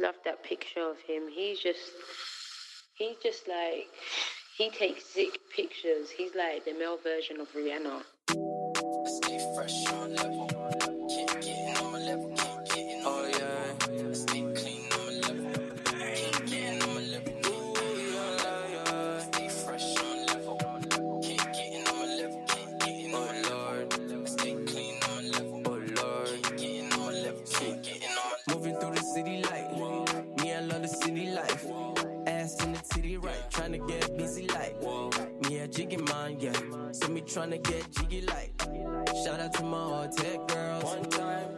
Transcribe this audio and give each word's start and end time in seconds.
love 0.00 0.16
that 0.24 0.42
picture 0.42 0.80
of 0.80 0.98
him. 1.06 1.28
He's 1.32 1.60
just, 1.60 1.92
he's 2.94 3.16
just 3.22 3.48
like, 3.48 3.88
he 4.56 4.70
takes 4.70 5.04
sick 5.04 5.38
pictures. 5.54 6.10
He's 6.10 6.34
like 6.34 6.64
the 6.64 6.74
male 6.74 6.98
version 7.02 7.40
of 7.40 7.52
Rihanna. 7.52 8.02
A 35.90 35.96
jiggy 35.96 36.44
yeah. 36.44 36.52
So 36.92 37.08
me 37.08 37.20
tryna 37.22 37.60
get 37.64 37.90
jiggy 37.90 38.20
like. 38.20 38.52
Shout 39.24 39.40
out 39.40 39.52
to 39.54 39.64
my 39.64 39.82
old 39.82 40.16
tech 40.16 40.46
girls. 40.46 40.84
One 40.84 41.02
time. 41.10 41.56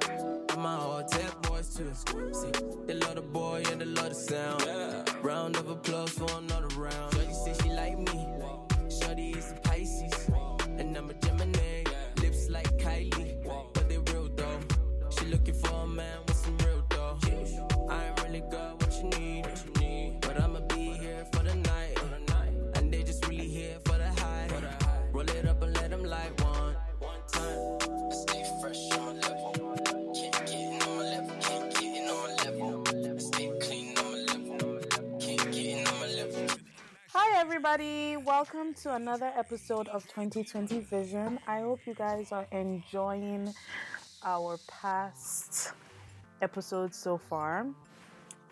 And 0.49 0.63
my 0.63 0.83
old 0.83 1.09
tech 1.09 1.43
boys 1.43 1.75
too. 1.75 1.93
See, 2.33 2.51
they 2.87 2.95
love 2.95 3.17
the 3.17 3.21
boy 3.21 3.63
and 3.71 3.83
they 3.83 3.85
love 3.85 4.09
the 4.09 4.15
sound. 4.15 4.65
Round 5.23 5.57
of 5.57 5.69
applause 5.69 6.11
for 6.11 6.31
another 6.39 6.69
round. 6.79 7.13
Shorty 7.13 7.33
say 7.35 7.55
she 7.63 7.71
like 7.73 7.99
me. 7.99 8.27
Shorty 8.89 9.33
is 9.33 9.53
a 9.53 9.55
Pisces. 9.57 10.12
To 38.83 38.95
another 38.97 39.31
episode 39.37 39.87
of 39.89 40.03
2020 40.09 40.81
Vision. 40.81 41.39
I 41.47 41.61
hope 41.61 41.79
you 41.87 41.95
guys 41.95 42.33
are 42.33 42.49
enjoying 42.51 43.55
our 44.25 44.59
past 44.67 45.71
episodes 46.41 46.99
so 46.99 47.17
far. 47.17 47.69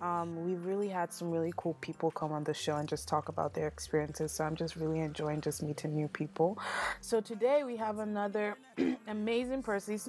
Um, 0.00 0.46
we've 0.46 0.64
really 0.64 0.86
had 0.88 1.12
some 1.12 1.32
really 1.32 1.52
cool 1.56 1.74
people 1.80 2.12
come 2.12 2.30
on 2.30 2.44
the 2.44 2.54
show 2.54 2.76
and 2.76 2.88
just 2.88 3.08
talk 3.08 3.28
about 3.28 3.54
their 3.54 3.66
experiences. 3.66 4.30
So 4.30 4.44
I'm 4.44 4.54
just 4.54 4.76
really 4.76 5.00
enjoying 5.00 5.40
just 5.40 5.64
meeting 5.64 5.96
new 5.96 6.06
people. 6.06 6.60
So 7.00 7.20
today 7.20 7.64
we 7.64 7.76
have 7.78 7.98
another 7.98 8.56
amazing 9.08 9.64
person. 9.64 10.00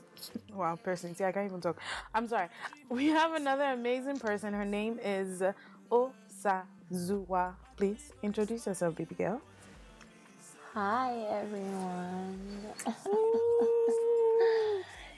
Wow, 0.53 0.75
person. 0.75 1.16
See, 1.16 1.23
I 1.23 1.31
can't 1.31 1.47
even 1.47 1.61
talk. 1.61 1.81
I'm 2.13 2.28
sorry. 2.28 2.50
We 2.89 3.08
have 3.08 3.33
another 3.33 3.63
amazing 3.63 4.19
person. 4.19 4.53
Her 4.53 4.66
name 4.66 5.00
is 5.03 5.41
Osazuwa. 5.89 7.56
Please 7.75 8.11
introduce 8.22 8.67
yourself, 8.67 8.95
baby 8.95 9.16
girl. 9.16 9.41
Hi 10.73 11.14
everyone. 11.30 12.39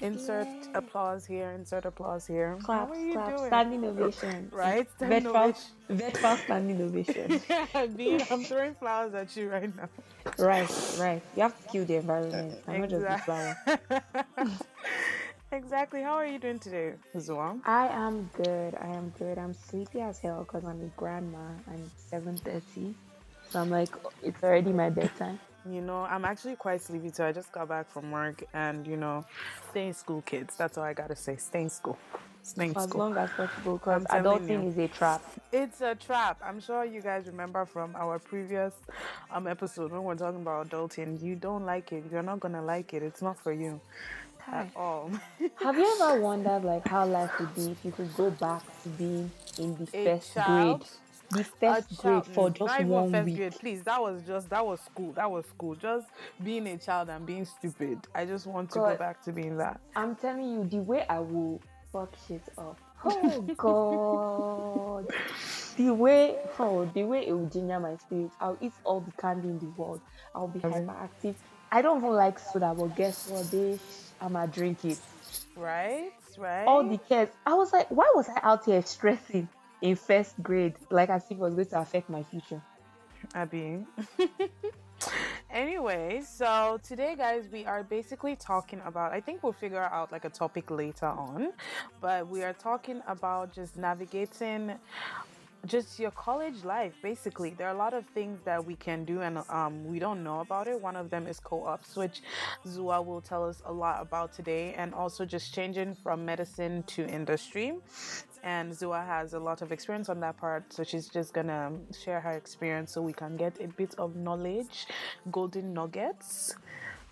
Insert 0.02 0.48
applause 0.74 1.26
here. 1.26 1.52
Insert 1.52 1.86
applause 1.86 2.26
here. 2.28 2.58
Clap, 2.64 2.88
How 2.88 2.94
are 2.94 3.00
you 3.00 3.14
clap, 3.14 3.38
doing? 3.38 3.48
standing 3.48 3.86
ovation. 3.86 4.50
Right? 4.56 4.88
Standing 4.98 5.32
Vetfall, 5.32 6.38
standing 6.44 6.82
ovation. 6.82 7.40
Yeah, 7.50 8.26
I'm 8.32 8.44
throwing 8.44 8.74
flowers 8.74 9.14
at 9.14 9.36
you 9.38 9.50
right 9.50 9.74
now. 9.76 9.88
right, 10.40 10.70
right. 11.00 11.22
You 11.36 11.44
have 11.44 11.58
to 11.62 11.68
kill 11.70 11.86
the 11.86 11.96
environment. 11.98 12.60
I'm 12.68 12.82
not 12.82 12.90
just 12.90 13.06
the 13.06 13.18
flower. 13.20 13.56
exactly. 15.52 16.02
How 16.02 16.16
are 16.16 16.26
you 16.26 16.40
doing 16.40 16.60
today, 16.60 16.94
Zua? 17.16 17.60
I 17.66 17.88
am 17.88 18.30
good. 18.34 18.76
I 18.82 18.88
am 18.88 19.14
good. 19.20 19.38
I'm 19.38 19.54
sleepy 19.54 20.02
as 20.02 20.20
hell 20.20 20.40
because 20.44 20.66
I'm 20.66 20.82
a 20.82 20.90
grandma 21.00 21.46
and 21.68 21.90
it's 21.96 22.04
7.30. 22.12 22.96
So 23.50 23.62
I'm 23.62 23.70
like, 23.70 23.90
it's 24.24 24.44
already 24.44 24.74
my 24.74 24.90
bedtime. 24.90 25.40
You 25.70 25.82
know, 25.82 26.02
I'm 26.04 26.26
actually 26.26 26.56
quite 26.58 26.82
sleepy 26.82 27.10
too. 27.12 27.24
I 27.24 27.32
just 27.32 27.52
got 27.52 27.70
back 27.70 27.90
from 27.90 28.12
work 28.12 28.44
and, 28.54 28.86
you 28.86 28.98
know, 28.98 29.24
stay 29.70 29.88
in 29.88 29.94
school, 29.94 30.22
kids. 30.22 30.56
That's 30.58 30.78
all 30.78 30.84
I 30.84 30.94
gotta 30.94 31.16
say. 31.16 31.38
Stay 31.38 31.62
in 31.62 31.70
school. 31.70 31.98
Stay 32.42 32.66
in 32.66 32.76
as 32.78 32.84
school. 32.84 33.00
long 33.00 33.18
as 33.18 33.30
possible 33.32 33.78
because 33.78 34.04
adulting 34.06 34.64
you. 34.64 34.70
is 34.70 34.78
a 34.78 34.88
trap. 34.90 35.22
It's 35.54 35.80
a 35.80 35.96
trap. 35.96 36.42
I'm 36.44 36.60
sure 36.60 36.84
you 36.84 37.02
guys 37.02 37.28
remember 37.28 37.66
from 37.66 37.96
our 37.96 38.20
previous 38.20 38.74
um 39.32 39.48
episode 39.48 39.92
when 39.92 40.04
we're 40.04 40.16
talking 40.16 40.42
about 40.42 40.70
adulting. 40.70 41.22
You 41.24 41.36
don't 41.36 41.66
like 41.66 41.94
it. 41.94 42.04
You're 42.12 42.24
not 42.24 42.42
gonna 42.42 42.62
like 42.62 42.94
it. 42.94 43.02
It's 43.02 43.22
not 43.22 43.40
for 43.40 43.54
you 43.54 43.80
at 44.52 44.70
all. 44.76 45.10
Have 45.62 45.78
you 45.78 45.98
ever 46.02 46.20
wondered 46.20 46.66
like 46.66 46.86
how 46.86 47.06
life 47.06 47.32
would 47.40 47.56
be 47.56 47.72
if 47.72 47.86
you 47.86 47.94
could 47.94 48.14
go 48.18 48.30
back 48.32 48.62
to 48.84 48.90
being 48.90 49.32
in 49.58 49.76
the 49.78 49.88
A 49.94 50.04
first 50.20 50.34
child? 50.34 50.80
grade? 50.82 50.90
The 51.32 51.46
A 51.66 51.82
first 51.82 51.98
grade 51.98 52.26
for 52.26 52.50
mm, 52.50 52.54
just 52.54 52.62
not 52.66 52.82
even 52.82 52.92
one 52.92 53.06
first 53.06 53.26
week. 53.26 53.36
grade. 53.36 53.60
Please, 53.60 53.84
that 53.84 54.02
was 54.02 54.22
just 54.24 54.50
that 54.50 54.66
was 54.66 54.80
school. 54.82 55.14
That 55.14 55.30
was 55.32 55.46
school. 55.48 55.76
Just 55.76 56.08
being 56.44 56.68
a 56.68 56.78
child 56.78 57.10
and 57.10 57.26
being 57.26 57.46
stupid. 57.46 58.00
I 58.14 58.26
just 58.26 58.46
want 58.48 58.72
to 58.72 58.80
go 58.80 58.96
back 58.96 59.24
to 59.24 59.32
being 59.32 59.58
that. 59.58 59.82
I'm 59.96 60.16
telling 60.16 60.50
you, 60.52 60.66
the 60.66 60.78
way 60.84 61.06
I 61.10 61.20
will 61.20 61.62
fuck 61.92 62.14
shit 62.28 62.44
up. 62.58 62.80
Oh 63.06 63.42
God! 63.58 65.08
the 65.78 65.94
way, 65.94 66.38
oh, 66.60 66.86
the 66.86 67.04
way 67.04 67.28
it 67.28 67.34
will 67.34 67.48
ginger 67.48 67.80
my 67.80 67.98
spirit. 67.98 68.32
I'll 68.40 68.58
eat 68.62 68.72
all 68.86 69.02
the 69.02 69.12
candy 69.14 69.50
in 69.50 69.60
the 69.60 69.66
world. 69.78 70.02
I'll 70.34 70.48
be 70.48 70.60
hyperactive. 70.60 71.36
I 71.72 71.82
don't 71.82 71.98
even 71.98 72.12
like 72.12 72.40
soda, 72.40 72.74
but 72.78 72.96
guess 72.96 73.28
what, 73.28 73.46
bitch? 73.48 73.80
I'ma 74.22 74.46
drink 74.46 74.86
it. 74.86 75.00
Right? 75.56 76.12
Right. 76.38 76.64
All 76.66 76.84
the 76.88 76.98
cares. 76.98 77.30
I 77.46 77.56
was 77.56 77.74
like, 77.74 77.90
why 77.92 78.10
was 78.16 78.30
I 78.30 78.40
out 78.42 78.66
here 78.66 78.82
stressing 78.84 79.50
in 79.84 79.98
first 79.98 80.42
grade, 80.42 80.76
like 80.90 81.10
as 81.10 81.26
if 81.26 81.32
it 81.32 81.38
was 81.38 81.54
going 81.54 81.68
to 81.68 81.80
affect 81.80 82.10
my 82.10 82.24
future? 82.24 82.62
Abby. 83.36 83.86
anyway, 85.52 86.22
so 86.26 86.80
today, 86.82 87.16
guys, 87.18 87.50
we 87.52 87.66
are 87.66 87.84
basically 87.84 88.38
talking 88.38 88.82
about. 88.86 89.12
I 89.12 89.20
think 89.20 89.44
we'll 89.44 89.52
figure 89.52 89.84
out 89.84 90.12
like 90.12 90.24
a 90.24 90.30
topic 90.30 90.72
later 90.72 91.08
on, 91.08 91.52
but 92.00 92.28
we 92.28 92.44
are 92.44 92.54
talking 92.54 93.02
about 93.08 93.54
just 93.54 93.78
navigating 93.78 94.74
just 95.66 95.98
your 95.98 96.12
college 96.12 96.66
life 96.66 96.92
basically 97.02 97.52
there 97.52 97.68
are 97.68 97.74
a 97.74 97.78
lot 97.78 97.94
of 97.94 98.06
things 98.08 98.38
that 98.44 98.66
we 98.66 98.76
can 98.76 99.06
do 99.06 99.22
and 99.22 99.38
um, 99.48 99.86
we 99.86 99.98
don't 99.98 100.22
know 100.22 100.42
about 100.42 100.68
it 100.68 100.78
one 100.82 100.98
of 100.98 101.10
them 101.10 101.26
is 101.26 101.40
co-ops 101.40 101.96
which 101.96 102.22
zua 102.68 103.04
will 103.06 103.22
tell 103.22 103.48
us 103.48 103.62
a 103.66 103.72
lot 103.72 104.02
about 104.02 104.34
today 104.34 104.74
and 104.74 104.94
also 104.94 105.24
just 105.24 105.56
changing 105.56 105.96
from 105.96 106.26
medicine 106.26 106.84
to 106.84 107.08
industry 107.08 107.74
and 108.44 108.72
zua 108.72 109.06
has 109.06 109.34
a 109.34 109.40
lot 109.40 109.62
of 109.62 109.72
experience 109.72 110.10
on 110.10 110.20
that 110.20 110.36
part 110.38 110.64
so 110.72 110.84
she's 110.84 111.08
just 111.08 111.34
gonna 111.34 111.72
share 111.98 112.20
her 112.20 112.32
experience 112.32 112.92
so 112.92 113.02
we 113.02 113.14
can 113.14 113.36
get 113.38 113.54
a 113.62 113.68
bit 113.68 113.96
of 113.98 114.16
knowledge 114.16 114.88
golden 115.32 115.74
nuggets 115.74 116.56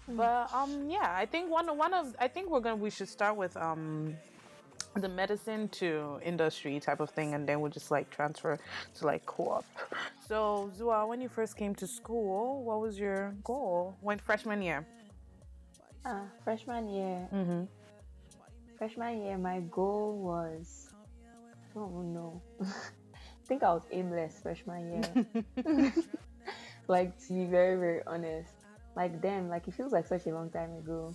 but 0.10 0.52
um 0.54 0.90
yeah 0.90 1.14
i 1.16 1.26
think 1.26 1.50
one 1.50 1.66
one 1.78 1.94
of 1.94 2.14
i 2.20 2.28
think 2.28 2.50
we're 2.50 2.60
gonna 2.60 2.76
we 2.76 2.90
should 2.90 3.08
start 3.10 3.36
with 3.38 3.56
um 3.58 4.14
the 4.96 5.08
medicine 5.08 5.70
to 5.70 6.20
industry 6.26 6.78
type 6.80 7.00
of 7.00 7.10
thing 7.12 7.34
and 7.34 7.48
then 7.48 7.62
we'll 7.62 7.72
just 7.72 7.92
like 7.92 8.10
transfer 8.10 8.60
to 8.94 9.06
like 9.06 9.26
co-op 9.26 9.64
so 10.28 10.70
zua 10.78 11.08
when 11.08 11.22
you 11.22 11.30
first 11.30 11.56
came 11.56 11.74
to 11.74 11.88
school 11.88 12.62
what 12.64 12.82
was 12.82 13.00
your 13.00 13.34
goal 13.44 13.96
when 14.02 14.18
freshman 14.20 14.62
year 14.62 14.86
Ah, 16.04 16.24
freshman 16.44 16.90
year. 16.90 17.30
mm-hmm. 17.32 17.64
Freshman 18.80 19.22
year, 19.22 19.38
my 19.38 19.60
goal 19.70 20.18
was. 20.18 20.91
Even 21.76 22.14
know. 22.14 22.42
I 22.62 22.66
think 23.48 23.64
I 23.64 23.74
was 23.74 23.84
aimless 23.92 24.40
freshman 24.42 24.92
year. 24.92 25.44
like 26.88 27.18
to 27.28 27.34
be 27.34 27.46
very 27.46 27.78
very 27.78 28.02
honest 28.08 28.52
like 28.96 29.22
damn 29.22 29.48
like 29.48 29.68
it 29.68 29.74
feels 29.74 29.92
like 29.94 30.06
such 30.06 30.26
a 30.28 30.30
long 30.30 30.50
time 30.50 30.72
ago 30.78 31.14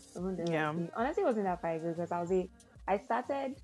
Yeah. 0.48 0.70
like, 0.70 0.90
honestly 0.96 1.22
it 1.22 1.26
wasn't 1.26 1.44
that 1.44 1.60
far 1.60 1.72
ago 1.72 1.92
because 1.94 2.10
i 2.12 2.20
was 2.20 2.30
a 2.32 2.48
i 2.88 2.96
started 2.96 3.56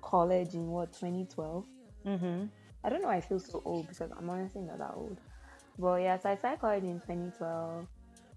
college 0.00 0.54
in 0.54 0.68
what 0.68 0.92
2012 0.92 1.66
Mm-hmm. 2.06 2.44
i 2.84 2.88
don't 2.88 3.00
know 3.02 3.08
why 3.08 3.16
i 3.16 3.20
feel 3.20 3.38
so 3.38 3.62
old 3.64 3.88
because 3.88 4.10
i'm 4.16 4.28
honestly 4.30 4.60
not 4.62 4.78
that 4.78 4.92
old 4.94 5.18
but 5.78 5.96
yeah 6.02 6.16
so 6.18 6.28
i 6.30 6.36
started 6.36 6.60
college 6.60 6.84
in 6.84 7.00
2012 7.00 7.86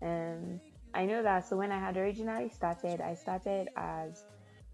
and 0.01 0.59
i 0.93 1.05
know 1.05 1.21
that 1.21 1.47
so 1.47 1.57
when 1.57 1.71
i 1.71 1.79
had 1.79 1.97
originally 1.97 2.49
started 2.49 3.01
i 3.01 3.13
started 3.13 3.67
as 3.75 4.23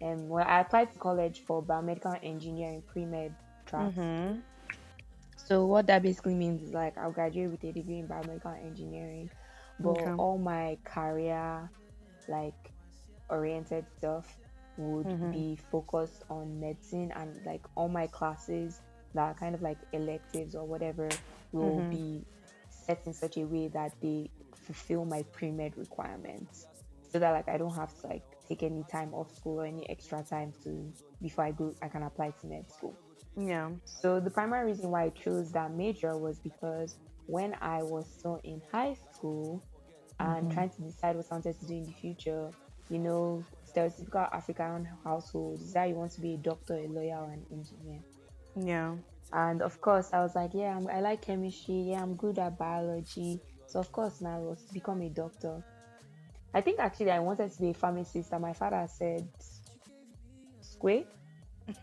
um 0.04 0.30
well 0.30 0.46
i 0.48 0.60
applied 0.62 0.92
to 0.92 1.00
college 1.00 1.42
for 1.42 1.64
biomedical 1.64 2.18
engineering 2.24 2.84
pre-med 2.88 3.34
track 3.66 3.94
Mm-hmm. 3.94 4.40
so 5.36 5.66
what 5.66 5.88
that 5.88 6.02
basically 6.04 6.36
means 6.36 6.64
is 6.64 6.74
like 6.74 6.98
I'll 6.98 7.12
graduate 7.12 7.52
with 7.52 7.64
a 7.64 7.72
degree 7.74 8.00
in 8.00 8.08
biomedical 8.08 8.56
engineering, 8.66 9.30
but 9.80 10.08
Okay. 10.08 10.16
all 10.18 10.38
my 10.38 10.78
career 10.86 11.70
like 12.28 12.72
oriented 13.30 13.86
stuff 13.98 14.38
would 14.78 15.08
Mhm. 15.08 15.32
be 15.32 15.58
focused 15.70 16.24
on 16.30 16.60
medicine 16.60 17.12
and 17.16 17.44
like 17.46 17.62
all 17.76 17.90
my 17.90 18.08
classes 18.08 18.82
that 19.14 19.22
are 19.22 19.34
kind 19.36 19.54
of 19.56 19.62
like 19.62 19.80
electives 19.92 20.56
or 20.56 20.66
whatever 20.66 21.20
will 21.52 21.82
Mhm. 21.82 21.90
be 21.90 22.26
set 22.70 23.02
in 23.06 23.14
such 23.14 23.38
a 23.38 23.44
way 23.46 23.68
that 23.68 23.94
they 24.02 24.30
fulfill 24.56 25.06
my 25.06 25.24
pre-med 25.34 25.78
requirements 25.78 26.68
so 27.12 27.20
that 27.20 27.32
like 27.32 27.50
I 27.50 27.58
don't 27.58 27.76
have 27.76 27.94
to 28.02 28.08
like 28.08 28.24
take 28.48 28.64
any 28.64 28.84
time 28.92 29.14
off 29.14 29.32
school 29.36 29.62
or 29.62 29.66
any 29.66 29.90
extra 29.90 30.24
time 30.24 30.54
to 30.64 30.92
before 31.22 31.46
I 31.46 31.52
go 31.52 31.74
I 31.82 31.88
can 31.88 32.04
apply 32.04 32.34
to 32.42 32.48
med 32.48 32.72
school. 32.72 32.98
Yeah. 33.36 33.72
So 33.86 34.20
the 34.20 34.30
primary 34.30 34.68
reason 34.72 34.92
why 34.92 35.04
I 35.04 35.10
chose 35.10 35.52
that 35.54 35.72
major 35.74 36.18
was 36.18 36.40
because 36.40 36.96
when 37.26 37.56
I 37.62 37.82
was 37.84 38.06
still 38.10 38.40
in 38.44 38.62
high 38.72 38.96
school 39.14 39.64
and 40.20 40.48
Mhm. 40.48 40.54
trying 40.54 40.70
to 40.72 40.82
decide 40.82 41.16
what 41.16 41.26
I 41.32 41.36
wanted 41.36 41.60
to 41.60 41.66
do 41.66 41.74
in 41.74 41.84
the 41.84 41.94
future, 41.94 42.52
you 42.90 43.00
know, 43.00 43.44
stereotypical 43.66 44.30
African 44.34 44.86
household 45.04 45.62
is 45.62 45.74
that 45.74 45.90
you 45.90 45.96
want 45.96 46.12
to 46.12 46.22
be 46.22 46.36
a 46.36 46.38
doctor, 46.38 46.76
a 46.76 46.88
lawyer, 46.88 47.18
or 47.18 47.32
an 47.32 47.46
engineer. 47.52 48.02
Yeah. 48.56 48.98
And 49.32 49.62
of 49.64 49.82
course, 49.82 50.14
I 50.14 50.20
was 50.22 50.36
like, 50.36 50.54
yeah, 50.54 50.76
I'm, 50.78 50.88
I 50.88 51.00
like 51.00 51.24
chemistry. 51.24 51.76
Yeah, 51.90 52.04
I'm 52.04 52.16
good 52.16 52.38
at 52.38 52.58
biology. 52.58 53.42
So 53.66 53.80
of 53.80 53.92
course, 53.92 54.22
now 54.22 54.36
I 54.36 54.40
was 54.40 54.62
to 54.66 54.74
become 54.74 55.02
a 55.02 55.10
doctor. 55.10 55.64
I 56.54 56.62
think 56.62 56.80
actually 56.80 57.12
I 57.12 57.20
wanted 57.20 57.52
to 57.52 57.62
be 57.62 57.72
a 57.72 57.74
pharmacist, 57.74 58.32
and 58.32 58.42
my 58.42 58.54
father 58.54 58.86
said, 58.88 59.28
"Square, 60.62 61.04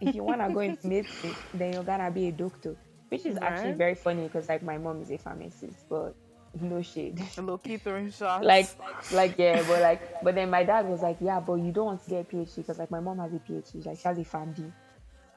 if 0.00 0.14
you 0.14 0.22
wanna 0.22 0.50
go 0.50 0.60
into 0.60 0.86
medicine, 0.88 1.34
then 1.54 1.72
you're 1.72 1.82
gonna 1.84 2.10
be 2.10 2.28
a 2.28 2.32
doctor." 2.32 2.76
Which 3.08 3.26
is 3.26 3.36
actually 3.38 3.72
very 3.72 3.96
funny 3.96 4.22
because 4.24 4.48
like 4.48 4.62
my 4.62 4.78
mom 4.78 5.02
is 5.02 5.10
a 5.10 5.18
pharmacist, 5.18 5.88
but 5.88 6.14
no 6.60 6.80
shade. 6.82 7.20
A 7.36 7.42
low 7.42 7.58
key 7.58 7.76
throwing 7.76 8.10
shots. 8.10 8.44
like, 8.44 8.68
like 9.12 9.34
yeah, 9.38 9.62
but 9.66 9.82
like, 9.82 10.22
but 10.22 10.34
then 10.36 10.50
my 10.50 10.62
dad 10.62 10.86
was 10.86 11.02
like, 11.02 11.16
yeah, 11.20 11.40
but 11.40 11.54
you 11.54 11.72
don't 11.72 11.86
want 11.86 12.04
to 12.04 12.10
get 12.10 12.20
a 12.20 12.36
PhD 12.36 12.56
because 12.56 12.78
like 12.78 12.90
my 12.90 13.00
mom 13.00 13.18
has 13.18 13.32
a 13.32 13.38
PhD, 13.38 13.84
like 13.84 13.98
she 13.98 14.04
has 14.04 14.18
a 14.18 14.22
PharmD. 14.24 14.70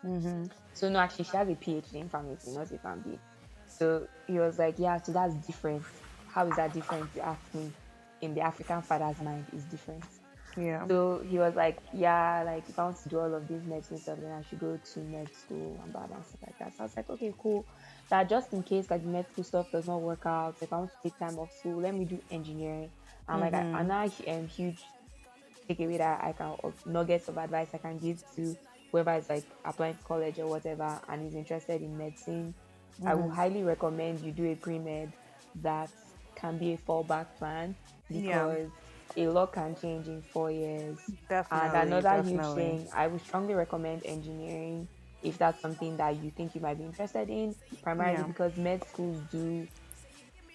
hmm 0.04 0.44
So 0.74 0.90
no, 0.90 1.00
actually, 1.00 1.26
she 1.26 1.38
has 1.38 1.50
a 1.50 1.56
PhD 1.56 1.96
in 1.96 2.10
pharmacy, 2.10 2.52
not 2.52 2.70
a 2.70 2.76
PharmD. 2.76 3.18
So 3.66 4.08
he 4.28 4.40
was 4.40 4.60
like, 4.60 4.76
yeah, 4.78 5.02
so 5.02 5.12
that's 5.12 5.34
different. 5.48 5.84
How 6.28 6.48
is 6.48 6.56
that 6.56 6.74
different? 6.74 7.10
You 7.16 7.22
asked 7.22 7.56
me. 7.56 7.72
In 8.24 8.34
the 8.34 8.42
African 8.42 8.82
father's 8.82 9.22
mind, 9.22 9.46
is 9.54 9.66
different. 9.66 10.06
Yeah. 10.58 10.88
So 10.88 11.22
he 11.30 11.40
was 11.40 11.56
like, 11.56 11.80
yeah, 11.94 12.44
like 12.46 12.70
if 12.70 12.78
I 12.78 12.84
want 12.86 12.98
to 13.04 13.10
do 13.10 13.20
all 13.20 13.34
of 13.34 13.48
these 13.48 13.64
medicine 13.66 13.98
stuff, 14.00 14.20
then 14.22 14.32
I 14.32 14.42
should 14.44 14.60
go 14.60 14.78
to 14.94 15.00
med 15.00 15.34
school 15.34 15.80
and 15.84 15.94
blah 15.94 16.08
blah 16.08 16.22
stuff 16.22 16.42
like 16.46 16.58
that. 16.60 16.74
So 16.76 16.84
I 16.84 16.88
was 16.88 16.98
like, 16.98 17.10
okay, 17.10 17.34
cool. 17.42 17.66
That 18.10 18.30
just 18.30 18.54
in 18.54 18.64
case 18.64 18.90
like 18.92 19.04
the 19.04 19.10
med 19.10 19.28
school 19.30 19.44
stuff 19.44 19.72
does 19.72 19.88
not 19.88 20.02
work 20.02 20.26
out, 20.26 20.56
if 20.62 20.74
I 20.74 20.78
want 20.78 20.92
to 20.92 20.98
take 21.04 21.18
time 21.20 21.40
off 21.40 21.52
school, 21.52 21.82
let 21.82 21.96
me 21.96 22.06
do 22.06 22.22
engineering. 22.32 22.92
And 23.28 23.42
like 23.42 23.54
Mhm. 23.54 23.64
I, 23.74 23.82
another 23.82 24.12
um, 24.28 24.48
huge 24.48 24.84
takeaway 25.70 25.98
that 25.98 26.24
I 26.24 26.34
can 26.34 26.56
of 26.64 26.76
nuggets 26.86 27.28
of 27.30 27.38
advice 27.38 27.70
I 27.74 27.78
can 27.78 27.98
give 28.00 28.24
to 28.36 28.58
whoever 28.92 29.14
is 29.16 29.30
like 29.30 29.46
applying 29.66 29.96
to 29.96 30.04
college 30.04 30.40
or 30.40 30.48
whatever 30.48 31.00
and 31.08 31.26
is 31.28 31.36
interested 31.36 31.82
in 31.82 31.98
medicine, 31.98 32.54
I 33.06 33.16
would 33.16 33.32
Mhm. 33.32 33.34
highly 33.34 33.64
recommend 33.64 34.22
you 34.22 34.32
do 34.32 34.46
a 34.52 34.56
pre 34.56 34.80
med 34.80 35.14
that 35.62 35.90
can 36.44 36.58
be 36.58 36.74
a 36.74 36.78
fallback 36.78 37.28
plan 37.40 37.76
Yeah. 38.10 38.20
because 38.22 38.70
a 39.18 39.28
lot 39.28 39.54
can 39.54 39.76
change 39.76 40.08
in 40.08 40.22
four 40.34 40.52
years. 40.52 40.98
Definitely. 41.30 41.68
And 41.68 41.76
another 41.94 42.22
huge 42.24 42.46
thing, 42.48 42.88
I 42.94 43.08
would 43.08 43.22
strongly 43.22 43.54
recommend 43.54 44.04
engineering 44.06 44.88
if 45.24 45.38
that's 45.38 45.62
something 45.62 45.98
that 45.98 46.16
you 46.24 46.32
think 46.32 46.56
you 46.56 46.62
might 46.62 46.78
be 46.78 46.84
interested 46.84 47.30
in, 47.30 47.56
primarily 47.82 48.24
Yeah. 48.24 48.28
because 48.28 48.58
med 48.58 48.84
schools 48.84 49.22
do 49.32 49.68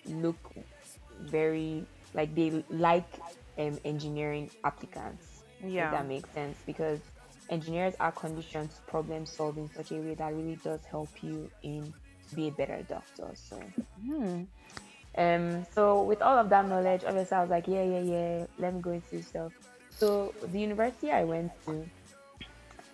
look 0.06 0.38
very 1.30 1.86
like 2.14 2.34
they 2.34 2.64
like 2.70 3.08
um, 3.58 3.78
engineering 3.84 4.50
applicants. 4.64 5.42
If 5.60 5.70
Yeah. 5.74 5.90
that 5.90 6.06
makes 6.06 6.30
sense 6.30 6.58
because 6.66 7.00
engineers 7.50 7.94
are 8.00 8.12
conditioned 8.12 8.70
to 8.70 8.76
problem 8.86 9.24
solve 9.26 9.56
in 9.58 9.70
such 9.74 9.92
a 9.92 9.96
way 9.96 10.14
that 10.14 10.34
really 10.34 10.56
does 10.62 10.80
help 10.90 11.10
you 11.22 11.50
in 11.62 11.92
to 12.30 12.34
be 12.36 12.48
a 12.48 12.52
better 12.52 12.82
doctor. 12.88 13.30
So 13.34 13.56
Hmm. 14.06 14.42
Um, 15.16 15.66
so 15.74 16.02
with 16.02 16.22
all 16.22 16.38
of 16.38 16.48
that 16.50 16.68
knowledge, 16.68 17.02
obviously 17.06 17.36
I 17.36 17.40
was 17.40 17.50
like, 17.50 17.66
yeah, 17.66 17.82
yeah, 17.82 18.00
yeah, 18.00 18.46
let 18.58 18.74
me 18.74 18.80
go 18.80 18.90
into 18.90 19.22
stuff. 19.22 19.52
So 19.90 20.34
the 20.52 20.60
university 20.60 21.10
I 21.10 21.24
went 21.24 21.50
to, 21.66 21.88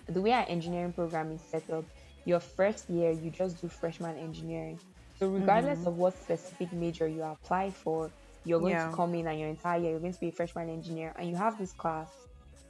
the 0.08 0.20
way 0.20 0.32
our 0.32 0.46
engineering 0.48 0.92
program 0.92 1.32
is 1.32 1.42
set 1.42 1.68
up, 1.70 1.84
your 2.24 2.40
first 2.40 2.88
year 2.88 3.10
you 3.10 3.30
just 3.30 3.60
do 3.60 3.68
freshman 3.68 4.16
engineering. 4.16 4.78
So 5.18 5.28
regardless 5.28 5.86
of 5.86 5.96
what 5.96 6.14
specific 6.14 6.72
major 6.72 7.06
you 7.06 7.22
apply 7.22 7.70
for, 7.70 8.10
you're 8.44 8.60
going 8.60 8.74
Yeah. 8.74 8.90
to 8.90 8.96
come 8.96 9.14
in 9.14 9.26
and 9.26 9.38
your 9.38 9.48
entire 9.48 9.80
year 9.80 9.90
you're 9.92 10.00
going 10.00 10.12
to 10.12 10.20
be 10.20 10.28
a 10.28 10.32
freshman 10.32 10.68
engineer, 10.68 11.14
and 11.18 11.28
you 11.28 11.36
have 11.36 11.58
this 11.58 11.72
class 11.72 12.08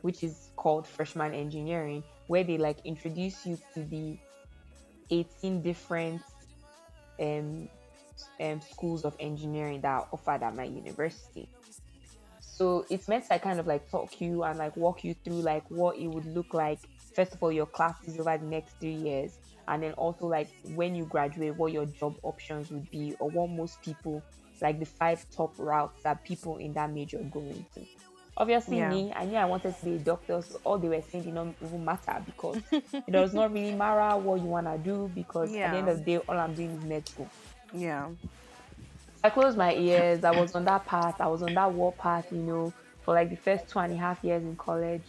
which 0.03 0.23
is 0.23 0.51
called 0.57 0.87
freshman 0.87 1.33
engineering, 1.33 2.03
where 2.27 2.45
they 2.45 2.59
like 2.59 2.77
introduce 2.85 3.47
you 3.47 3.59
to 3.73 3.85
the 3.85 4.19
18 5.11 5.63
different 5.63 6.21
um, 7.21 7.69
um, 8.41 8.61
schools 8.61 9.05
of 9.05 9.15
engineering 9.21 9.81
that 9.83 9.89
are 9.91 10.07
offered 10.13 10.43
at 10.43 10.55
my 10.55 10.65
university. 10.65 11.49
So 12.41 12.87
it's 12.89 13.09
meant 13.09 13.29
to 13.29 13.39
kind 13.39 13.59
of 13.59 13.67
like 13.67 13.91
talk 13.91 14.21
you 14.21 14.45
and 14.45 14.59
like 14.59 14.77
walk 14.77 15.03
you 15.05 15.15
through 15.25 15.43
like 15.43 15.69
what 15.71 15.99
it 15.99 16.07
would 16.07 16.27
look 16.27 16.55
like. 16.55 16.79
First 17.15 17.35
of 17.35 17.43
all, 17.43 17.53
your 17.53 17.67
classes 17.67 18.19
over 18.19 18.37
the 18.37 18.47
next 18.47 18.75
three 18.81 18.95
years, 18.95 19.39
and 19.67 19.83
then 19.83 19.93
also 19.95 20.27
like 20.27 20.49
when 20.75 20.95
you 20.95 21.05
graduate, 21.05 21.57
what 21.57 21.73
your 21.73 21.87
job 21.87 22.17
options 22.23 22.71
would 22.71 22.91
be, 22.91 23.15
or 23.19 23.29
what 23.31 23.51
most 23.51 23.83
people 23.83 24.23
like 24.61 24.79
the 24.79 24.87
five 24.87 25.25
top 25.35 25.53
routes 25.59 26.03
that 26.03 26.25
people 26.25 26.57
in 26.59 26.73
that 26.75 26.91
major 26.91 27.19
go 27.33 27.41
into. 27.41 27.87
Obviously, 28.37 28.79
Yeah. 28.79 28.89
me, 28.89 29.13
I 29.15 29.25
knew 29.27 29.37
I 29.37 29.45
wanted 29.45 29.79
to 29.79 29.85
be 29.85 29.95
a 29.97 29.99
doctor, 29.99 30.43
so 30.43 30.61
all 30.65 30.79
they 30.79 30.89
were 30.89 31.03
saying 31.03 31.25
did 31.25 31.35
not 31.35 31.49
even 31.63 31.85
matter 31.85 32.21
because 32.25 32.57
it 32.73 33.11
does 33.11 33.33
not 33.35 33.53
really 33.53 33.75
matter 33.75 34.17
what 34.19 34.41
you 34.41 34.47
want 34.47 34.67
to 34.67 34.79
do 34.79 35.11
because 35.15 35.53
at 35.55 35.71
the 35.73 35.77
end 35.79 35.89
of 35.89 35.99
the 35.99 36.05
day, 36.05 36.17
all 36.29 36.37
I'm 36.39 36.55
doing 36.55 36.71
is 36.71 36.85
med 36.85 37.09
school. 37.09 37.29
Yeah. 37.75 38.11
I 39.23 39.31
closed 39.31 39.57
my 39.59 39.75
ears. 39.75 40.25
I 40.25 40.33
was 40.33 40.55
on 40.55 40.65
that 40.67 40.87
path. 40.87 41.21
I 41.21 41.27
was 41.29 41.43
on 41.43 41.55
that 41.55 41.73
war 41.73 41.93
path, 41.93 42.31
you 42.33 42.39
know, 42.43 42.73
for 43.03 43.15
like 43.15 43.31
the 43.31 43.37
first 43.37 43.69
two 43.69 43.79
and 43.81 43.93
a 43.93 43.97
half 43.97 44.23
years 44.25 44.43
in 44.45 44.57
college. 44.57 45.05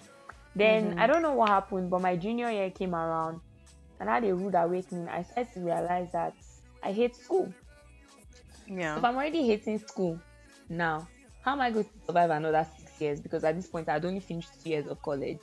Then 0.56 0.92
Mm-hmm. 0.92 1.00
I 1.00 1.08
don't 1.08 1.22
know 1.22 1.34
what 1.34 1.50
happened, 1.50 1.90
but 1.90 2.02
my 2.02 2.16
junior 2.16 2.50
year 2.50 2.72
came 2.72 2.96
around 2.96 3.42
and 4.00 4.10
I 4.10 4.16
had 4.16 4.24
a 4.26 4.36
rude 4.36 4.56
awakening. 4.56 5.10
I 5.10 5.24
started 5.24 5.54
to 5.54 5.60
realize 5.62 6.12
that 6.14 6.36
I 6.84 6.94
hate 6.94 7.16
school. 7.16 7.54
Yeah. 8.68 8.98
If 8.98 9.04
I'm 9.04 9.16
already 9.16 9.46
hating 9.48 9.80
school 9.80 10.20
now, 10.70 11.08
how 11.42 11.54
am 11.54 11.62
I 11.62 11.72
going 11.72 11.86
to 11.86 11.92
survive 12.08 12.32
another 12.32 12.66
six 12.78 13.00
years? 13.02 13.22
Because 13.22 13.44
at 13.44 13.56
this 13.56 13.68
point, 13.68 13.90
I'd 13.90 14.06
only 14.06 14.20
finished 14.22 14.64
two 14.64 14.70
years 14.72 14.88
of 14.88 15.02
college. 15.02 15.42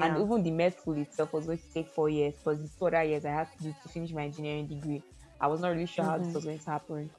And 0.00 0.16
even 0.16 0.42
the 0.42 0.50
med 0.50 0.78
school 0.78 0.94
itself 0.94 1.32
was 1.34 1.46
going 1.46 1.58
to 1.58 1.68
take 1.74 1.88
four 1.88 2.08
years 2.08 2.34
plus 2.42 2.58
the 2.58 2.68
two 2.78 2.86
other 2.86 3.02
years 3.02 3.24
I 3.26 3.30
had 3.32 3.48
to 3.58 3.62
do 3.64 3.74
to 3.82 3.88
finish 3.88 4.12
my 4.12 4.22
engineering 4.24 4.66
degree. 4.66 5.02
I 5.42 5.48
was 5.48 5.60
not 5.60 5.70
really 5.70 5.86
sure 5.86 6.04
how 6.04 6.18
this 6.18 6.32
was 6.34 6.44
going 6.44 6.60
to 6.60 6.70
happen. 6.70 7.10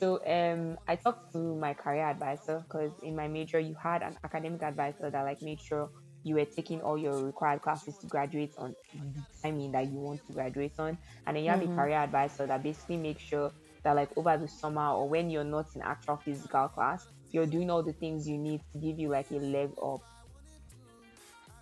So 0.00 0.24
um, 0.26 0.78
I 0.88 0.96
talked 0.96 1.32
to 1.32 1.56
my 1.56 1.74
career 1.74 2.08
advisor 2.08 2.64
because 2.68 2.92
in 3.02 3.16
my 3.16 3.28
major 3.28 3.60
you 3.60 3.76
had 3.82 4.02
an 4.02 4.16
academic 4.24 4.62
advisor 4.62 5.10
that 5.10 5.22
like 5.24 5.42
made 5.42 5.60
sure 5.60 5.90
you 6.24 6.36
were 6.36 6.46
taking 6.46 6.80
all 6.82 6.98
your 6.98 7.20
required 7.24 7.62
classes 7.62 7.98
to 7.98 8.06
graduate 8.06 8.52
on 8.58 8.74
the 8.94 9.22
timing 9.42 9.72
that 9.72 9.86
you 9.86 9.98
want 9.98 10.20
to 10.26 10.32
graduate 10.32 10.74
on, 10.78 10.98
and 11.26 11.36
then 11.36 11.44
you 11.44 11.50
have 11.50 11.62
a 11.62 11.68
career 11.68 11.98
advisor 11.98 12.46
that 12.46 12.62
basically 12.62 12.96
makes 12.96 13.22
sure 13.22 13.52
that 13.84 13.96
like 13.96 14.10
over 14.16 14.36
the 14.38 14.48
summer 14.48 14.90
or 14.92 15.08
when 15.08 15.30
you're 15.30 15.44
not 15.44 15.66
in 15.74 15.82
actual 15.82 16.20
physical 16.24 16.68
class, 16.68 17.06
you're 17.32 17.46
doing 17.46 17.70
all 17.70 17.82
the 17.82 17.92
things 17.92 18.28
you 18.28 18.38
need 18.38 18.60
to 18.72 18.80
give 18.80 18.98
you 18.98 19.10
like 19.10 19.30
a 19.30 19.36
leg 19.36 19.70
up 19.82 20.00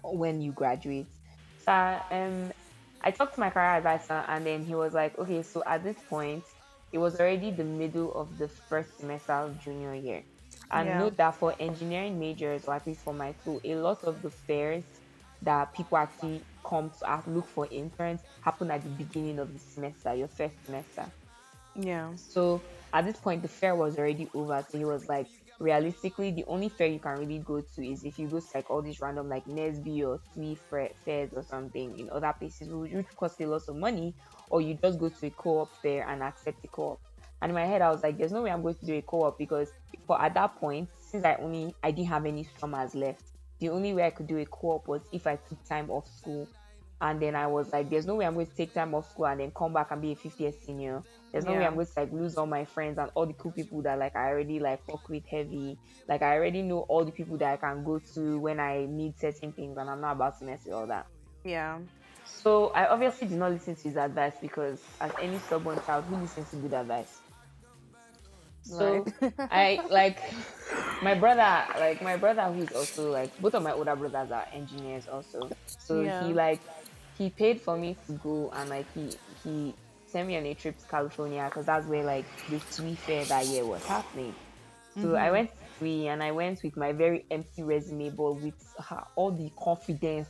when 0.05 0.41
you 0.41 0.53
graduate. 0.53 1.09
So 1.59 1.73
um, 2.11 2.53
I 3.07 3.13
talked 3.13 3.35
to 3.35 3.41
my 3.41 3.51
career 3.51 3.77
advisor, 3.77 4.25
and 4.27 4.45
then 4.45 4.65
he 4.65 4.75
was 4.75 4.93
like, 4.93 5.17
okay, 5.17 5.41
so 5.43 5.63
at 5.65 5.85
this 5.85 5.97
point, 6.11 6.43
it 6.93 6.99
was 6.99 7.21
already 7.21 7.53
the 7.53 7.63
middle 7.63 8.13
of 8.15 8.37
the 8.37 8.49
first 8.49 8.99
semester 8.99 9.33
of 9.33 9.61
junior 9.63 9.95
year. 9.95 10.25
And 10.73 10.89
Yeah. 10.89 10.99
note 10.99 11.17
that 11.17 11.37
for 11.37 11.55
engineering 11.61 12.19
majors, 12.19 12.65
or 12.65 12.75
at 12.75 12.85
least 12.85 13.03
for 13.03 13.15
my 13.15 13.33
school, 13.35 13.61
a 13.65 13.77
lot 13.77 14.03
of 14.03 14.23
the 14.23 14.31
fairs 14.31 14.83
that 15.43 15.73
people 15.73 15.99
actually 15.99 16.43
come 16.65 16.91
to 16.99 17.23
look 17.29 17.47
for 17.47 17.69
interns 17.71 18.23
happen 18.41 18.73
at 18.73 18.83
the 18.83 18.91
beginning 18.91 19.39
of 19.39 19.53
the 19.53 19.61
semester, 19.61 20.13
your 20.13 20.27
first 20.27 20.57
semester. 20.65 21.05
Yeah. 21.77 22.09
So 22.17 22.61
at 22.93 23.05
this 23.05 23.19
point, 23.19 23.43
the 23.43 23.49
fair 23.49 23.77
was 23.77 23.99
already 23.99 24.29
over. 24.35 24.65
So 24.69 24.79
he 24.79 24.85
was 24.85 25.09
like, 25.09 25.29
realistically, 25.59 26.33
the 26.33 26.45
only 26.47 26.69
fair 26.69 26.87
you 26.87 26.99
can 27.01 27.19
really 27.19 27.39
go 27.39 27.61
to 27.61 27.87
is 27.89 28.05
if 28.05 28.19
you 28.19 28.29
go 28.29 28.41
to 28.41 28.47
like 28.55 28.71
all 28.71 28.83
these 28.83 29.01
random 29.01 29.29
like 29.29 29.47
NSBE 29.47 30.05
or 30.05 30.21
fair- 30.71 30.91
fairs 31.05 31.33
or 31.35 31.43
something 31.43 31.99
in 31.99 32.11
other 32.11 32.33
places, 32.39 32.69
which 32.73 33.07
cost 33.17 33.41
a 33.41 33.47
lot 33.47 33.63
of 33.69 33.77
money, 33.77 34.15
or 34.51 34.61
you 34.61 34.79
just 34.83 34.99
go 34.99 35.09
to 35.09 35.27
a 35.27 35.31
co-op 35.31 35.75
fair 35.83 36.09
and 36.09 36.23
accept 36.23 36.63
the 36.63 36.69
co-op. 36.69 37.01
And 37.43 37.51
in 37.51 37.55
my 37.55 37.67
head, 37.67 37.83
I 37.83 37.91
was 37.91 38.03
like, 38.03 38.19
there's 38.19 38.33
no 38.33 38.43
way 38.43 38.51
I'm 38.51 38.63
going 38.63 38.77
to 38.77 38.87
do 38.87 38.95
a 38.95 39.03
co-op 39.03 39.39
because, 39.39 39.71
but 40.07 40.21
at 40.21 40.35
that 40.35 40.57
point, 40.57 40.89
since 40.99 41.25
I 41.25 41.37
only 41.37 41.75
I 41.83 41.91
didn't 41.91 42.09
have 42.09 42.27
any 42.27 42.45
summers 42.59 42.95
left, 42.95 43.23
the 43.61 43.69
only 43.71 43.95
way 43.95 44.05
I 44.07 44.11
could 44.11 44.27
do 44.27 44.39
a 44.39 44.47
co-op 44.47 44.89
was 44.89 45.03
if 45.13 45.27
I 45.27 45.37
took 45.37 45.65
time 45.65 45.91
off 45.91 46.07
school 46.09 46.49
and 47.01 47.21
then 47.21 47.35
I 47.35 47.47
was 47.47 47.73
like, 47.73 47.91
there's 47.91 48.07
no 48.07 48.15
way 48.17 48.27
I'm 48.27 48.35
going 48.35 48.47
to 48.47 48.55
take 48.55 48.73
time 48.75 48.95
off 48.95 49.11
school 49.11 49.27
and 49.27 49.41
then 49.41 49.53
come 49.57 49.73
back 49.73 49.91
and 49.91 50.01
be 50.01 50.13
a 50.13 50.17
50 50.17 50.43
year 50.43 50.53
senior. 50.65 51.03
There's 51.33 51.45
no 51.45 51.55
way 51.55 51.67
I'm 51.67 51.75
going 51.75 51.87
to 51.87 51.93
like 51.97 52.13
lose 52.13 52.37
all 52.37 52.47
my 52.47 52.65
friends 52.65 52.99
and 52.99 53.11
all 53.15 53.27
the 53.27 53.35
cool 53.35 53.53
people 53.53 53.83
that 53.83 53.99
like 53.99 54.17
I 54.17 54.29
already 54.29 54.59
like 54.61 54.85
fuck 54.87 55.09
with 55.09 55.25
heavy. 55.31 55.79
Like 56.09 56.23
I 56.23 56.35
already 56.37 56.63
know 56.63 56.81
all 56.89 57.05
the 57.05 57.13
people 57.13 57.37
that 57.39 57.53
I 57.53 57.57
can 57.57 57.85
go 57.85 58.01
to 58.15 58.41
when 58.41 58.61
I 58.61 58.87
need 58.89 59.19
certain 59.19 59.53
things 59.53 59.77
and 59.77 59.91
I'm 59.91 60.01
not 60.01 60.13
about 60.13 60.39
to 60.39 60.47
mess 60.47 60.65
with 60.65 60.75
all 60.75 60.87
that. 60.87 61.07
Yeah. 61.45 61.79
So 62.25 62.69
I 62.69 62.87
obviously 62.87 63.29
did 63.29 63.39
not 63.39 63.53
listen 63.53 63.77
to 63.77 63.83
his 63.83 63.97
advice 63.97 64.35
because 64.41 64.81
as 65.01 65.13
any 65.21 65.39
stubborn 65.39 65.79
child 65.85 66.05
who 66.07 66.17
listens 66.17 66.51
to 66.51 66.57
good 66.57 66.75
advice. 66.75 67.21
So 68.63 69.07
Right. 69.07 69.31
I 69.51 69.81
like 69.91 70.19
my 71.03 71.15
brother, 71.15 71.65
like 71.79 72.03
my 72.03 72.17
brother 72.17 72.43
who 72.45 72.63
is 72.63 72.73
also 72.73 73.13
like 73.13 73.37
both 73.41 73.55
of 73.55 73.63
my 73.63 73.73
older 73.73 73.95
brothers 73.97 74.31
are 74.31 74.47
engineers 74.53 75.07
also. 75.07 75.53
So 75.79 76.03
Yeah. 76.03 76.19
he 76.19 76.35
like 76.35 76.61
he 77.19 77.31
paid 77.31 77.61
for 77.61 77.77
me 77.77 77.97
to 78.07 78.13
go 78.15 78.51
and 78.55 78.71
like 78.71 78.87
he 78.95 79.11
he 79.43 79.75
sent 80.07 80.29
me 80.29 80.37
on 80.37 80.47
a 80.47 80.55
trip 80.55 80.79
to 80.79 80.87
California 80.87 81.45
because 81.47 81.67
that's 81.67 81.87
where 81.87 82.05
like 82.05 82.25
the 82.49 82.59
TWI 82.59 82.95
fair 82.95 83.25
that 83.25 83.47
year 83.47 83.65
was 83.65 83.85
happening. 83.85 84.35
So 85.03 85.15
I 85.15 85.31
went 85.31 85.51
to 85.51 85.57
TWI 85.79 86.13
and 86.13 86.23
I 86.23 86.31
went 86.31 86.63
with 86.63 86.77
my 86.77 86.93
very 86.93 87.27
empty 87.31 87.63
resume, 87.63 88.11
but 88.11 88.33
with 88.33 88.55
uh, 88.91 89.03
all 89.15 89.31
the 89.31 89.51
confidence 89.59 90.29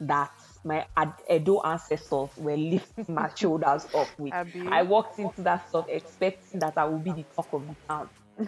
that 0.00 0.30
my 0.64 0.86
Ad- 0.96 1.14
Edo 1.30 1.60
ancestors 1.62 2.30
were 2.36 2.56
lifting 2.56 3.06
my 3.08 3.30
shoulders 3.34 3.86
up 3.94 4.08
with. 4.18 4.32
Abi. 4.32 4.66
I 4.70 4.82
walked 4.82 5.18
into 5.18 5.42
that 5.42 5.68
stuff 5.68 5.86
expecting 5.88 6.60
that 6.60 6.74
I 6.76 6.84
would 6.84 7.02
be 7.04 7.12
the 7.12 7.24
talk 7.34 7.48
of 7.52 7.66
the 7.66 7.76
town. 7.88 8.08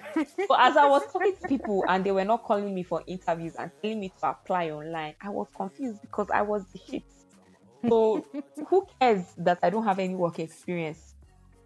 so 0.49 0.57
as 0.59 0.77
I 0.77 0.87
was 0.87 1.03
talking 1.13 1.35
to 1.41 1.49
people 1.49 1.85
and 1.89 2.05
they 2.05 2.11
were 2.11 2.25
not 2.25 2.43
calling 2.43 2.75
me 2.75 2.83
for 2.83 3.03
interviews 3.07 3.55
and 3.57 3.71
telling 3.83 4.01
me 4.01 4.13
to 4.21 4.31
apply 4.31 4.71
online, 4.71 5.15
I 5.21 5.31
was 5.31 5.47
confused 5.57 6.01
because 6.01 6.29
I 6.31 6.43
was 6.43 6.65
the 6.73 6.81
shit. 6.91 7.03
So 7.89 8.27
who 8.69 8.87
cares 9.01 9.25
that 9.39 9.59
I 9.63 9.71
don't 9.71 9.85
have 9.85 9.99
any 9.99 10.15
work 10.15 10.39
experience 10.39 11.15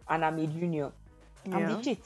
and 0.09 0.25
I'm 0.25 0.39
a 0.39 0.47
junior? 0.47 0.93
I'm 1.53 1.61
Yeah. 1.61 1.77
the 1.77 1.83
shit. 1.83 1.99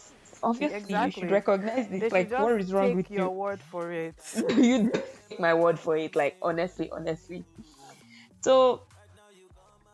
Obviously, 0.42 0.94
you 0.94 1.10
should 1.10 1.30
recognize 1.30 1.88
this. 1.88 2.00
They 2.12 2.24
like, 2.24 2.38
what 2.38 2.60
is 2.60 2.72
wrong 2.72 2.94
with 2.94 3.10
your 3.10 3.30
you? 3.30 3.30
word 3.30 3.60
for 3.62 3.90
it. 3.92 4.14
you 4.56 4.90
take 5.28 5.40
my 5.40 5.54
word 5.54 5.78
for 5.78 5.96
it. 5.96 6.14
Like 6.14 6.36
honestly, 6.42 6.90
honestly. 6.90 7.44
So, 8.42 8.82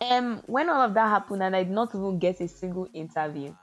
um, 0.00 0.43
when 0.47 0.69
all 0.69 0.83
of 0.83 0.95
that 0.95 1.09
happened, 1.09 1.43
and 1.43 1.55
I 1.55 1.62
did 1.62 1.73
not 1.73 1.95
even 1.95 2.19
get 2.19 2.41
a 2.41 2.49
single 2.49 2.89
interview. 2.93 3.55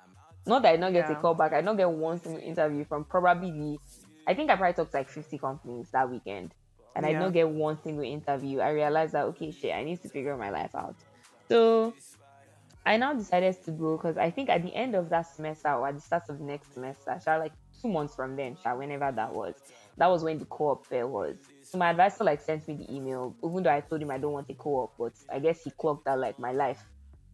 Not 0.46 0.62
that 0.62 0.70
I 0.70 0.72
did 0.74 0.80
not 0.82 0.94
get 0.94 1.10
Yeah. 1.10 1.18
a 1.18 1.22
call 1.22 1.34
back. 1.34 1.52
I 1.52 1.58
did 1.58 1.66
not 1.66 1.78
get 1.78 1.90
one 1.90 2.20
single 2.22 2.42
interview 2.42 2.86
from 2.86 3.04
probably 3.06 3.52
the. 3.52 3.78
I 4.26 4.34
think 4.34 4.50
I 4.50 4.56
probably 4.56 4.74
talked 4.74 4.92
to 4.92 4.98
like 4.98 5.10
50 5.10 5.38
companies 5.40 5.90
that 5.92 6.10
weekend, 6.10 6.54
and 6.98 7.06
I 7.06 7.14
did 7.14 7.20
Yeah. 7.20 7.20
not 7.20 7.34
get 7.34 7.50
one 7.50 7.80
single 7.84 8.04
interview. 8.06 8.60
I 8.62 8.72
realized 8.72 9.14
that 9.14 9.26
okay, 9.28 9.52
shit, 9.52 9.74
I 9.76 9.84
need 9.86 10.02
to 10.04 10.10
figure 10.10 10.38
my 10.38 10.52
life 10.52 10.76
out. 10.76 10.98
So, 11.50 11.96
I 12.86 12.98
now 12.98 13.14
decided 13.14 13.58
to 13.66 13.72
go 13.72 13.98
because 13.98 14.18
I 14.18 14.32
think 14.32 14.50
at 14.50 14.64
the 14.64 14.74
end 14.76 14.96
of 14.96 15.10
that 15.10 15.28
semester 15.28 15.70
or 15.74 15.88
at 15.88 15.96
the 15.96 16.02
start 16.02 16.24
of 16.30 16.40
the 16.40 16.46
next 16.46 16.74
semester, 16.74 17.20
shall 17.24 17.40
like 17.40 17.54
two 17.82 17.90
months 17.90 18.16
from 18.16 18.36
then, 18.38 18.58
shall 18.64 18.78
whenever 18.78 19.12
that 19.12 19.34
was, 19.34 19.56
that 19.98 20.08
was 20.08 20.24
when 20.24 20.40
the 20.40 20.46
co-op 20.46 20.86
fair 20.88 21.08
was. 21.08 21.38
So 21.64 21.78
my 21.78 21.92
advisor 21.92 22.24
like 22.24 22.42
sent 22.42 22.68
me 22.68 22.76
the 22.78 22.96
email, 22.96 23.36
even 23.44 23.64
though 23.64 23.72
I 23.74 23.82
told 23.82 24.02
him 24.02 24.12
I 24.12 24.18
don't 24.20 24.34
want 24.34 24.50
a 24.50 24.56
co-op, 24.56 24.94
but 24.98 25.14
I 25.32 25.40
guess 25.40 25.64
he 25.64 25.72
clocked 25.72 26.06
that 26.06 26.20
like 26.20 26.40
my 26.40 26.54
life, 26.54 26.84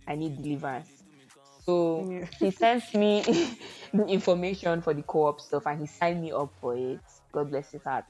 I 0.07 0.15
need 0.15 0.41
deliverance. 0.41 1.03
So 1.65 2.09
Yeah. 2.09 2.27
he 2.39 2.51
sent 2.51 2.93
me 2.95 3.21
the 3.93 4.05
information 4.07 4.81
for 4.81 4.93
the 4.93 5.03
co-op 5.03 5.39
stuff 5.39 5.67
and 5.67 5.79
he 5.79 5.87
signed 5.87 6.21
me 6.21 6.31
up 6.31 6.53
for 6.59 6.75
it. 6.75 6.99
God 7.31 7.51
bless 7.51 7.71
his 7.71 7.83
heart. 7.83 8.05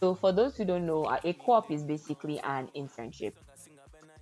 So 0.00 0.14
for 0.14 0.32
those 0.32 0.56
who 0.56 0.64
don't 0.64 0.86
know, 0.86 1.04
a 1.04 1.32
co-op 1.34 1.70
is 1.70 1.82
basically 1.82 2.40
an 2.40 2.70
internship. 2.74 3.34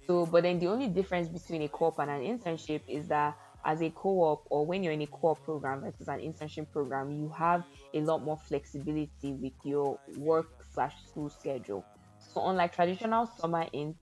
So, 0.08 0.26
but 0.26 0.42
then 0.42 0.58
the 0.58 0.66
only 0.66 0.88
difference 0.88 1.28
between 1.28 1.62
a 1.62 1.68
co-op 1.68 2.00
and 2.00 2.11
an 2.11 2.23
internship 2.23 2.80
is 2.88 3.06
that 3.08 3.37
as 3.64 3.80
a 3.80 3.90
co-op 3.90 4.44
or 4.50 4.66
when 4.66 4.82
you're 4.82 4.92
in 4.92 5.02
a 5.02 5.06
co-op 5.06 5.44
program 5.44 5.82
versus 5.82 6.08
an 6.08 6.18
internship 6.18 6.70
program, 6.73 7.11
you 7.12 7.32
have 7.37 7.64
a 7.94 8.00
lot 8.00 8.25
more 8.25 8.37
flexibility 8.37 9.32
with 9.35 9.52
your 9.64 10.00
work 10.16 10.47
slash 10.75 10.94
school 11.06 11.30
schedule. 11.30 11.85
So 12.18 12.44
unlike 12.47 12.75
traditional 12.75 13.26
summer 13.38 13.66
in 13.73 13.94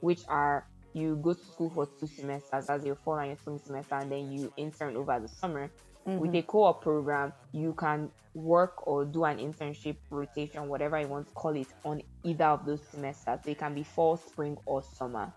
which 0.00 0.20
are 0.28 0.66
you 0.92 1.16
go 1.22 1.32
to 1.32 1.40
school 1.40 1.70
for 1.70 1.88
two 1.98 2.06
semesters 2.06 2.68
as 2.68 2.84
your 2.84 2.96
fall 2.96 3.18
and 3.18 3.28
your 3.28 3.36
spring 3.36 3.60
semester, 3.64 3.94
and 3.96 4.10
then 4.10 4.30
you 4.32 4.52
intern 4.56 4.96
over 4.96 5.20
the 5.20 5.28
summer. 5.28 5.70
With 6.14 6.34
mm-hmm. 6.34 6.36
a 6.36 6.42
co-op 6.42 6.82
program, 6.82 7.32
you 7.52 7.74
can 7.74 8.10
work 8.34 8.86
or 8.86 9.04
do 9.04 9.24
an 9.24 9.38
internship 9.38 9.96
rotation, 10.10 10.68
whatever 10.68 11.00
you 11.00 11.08
want 11.08 11.28
to 11.28 11.34
call 11.34 11.56
it, 11.56 11.72
on 11.84 12.02
either 12.24 12.44
of 12.46 12.66
those 12.66 12.90
semesters. 12.90 13.40
So 13.44 13.50
it 13.50 13.58
can 13.58 13.74
be 13.74 13.82
fall, 13.84 14.16
spring, 14.16 14.56
or 14.66 14.82
summer. 14.82 15.32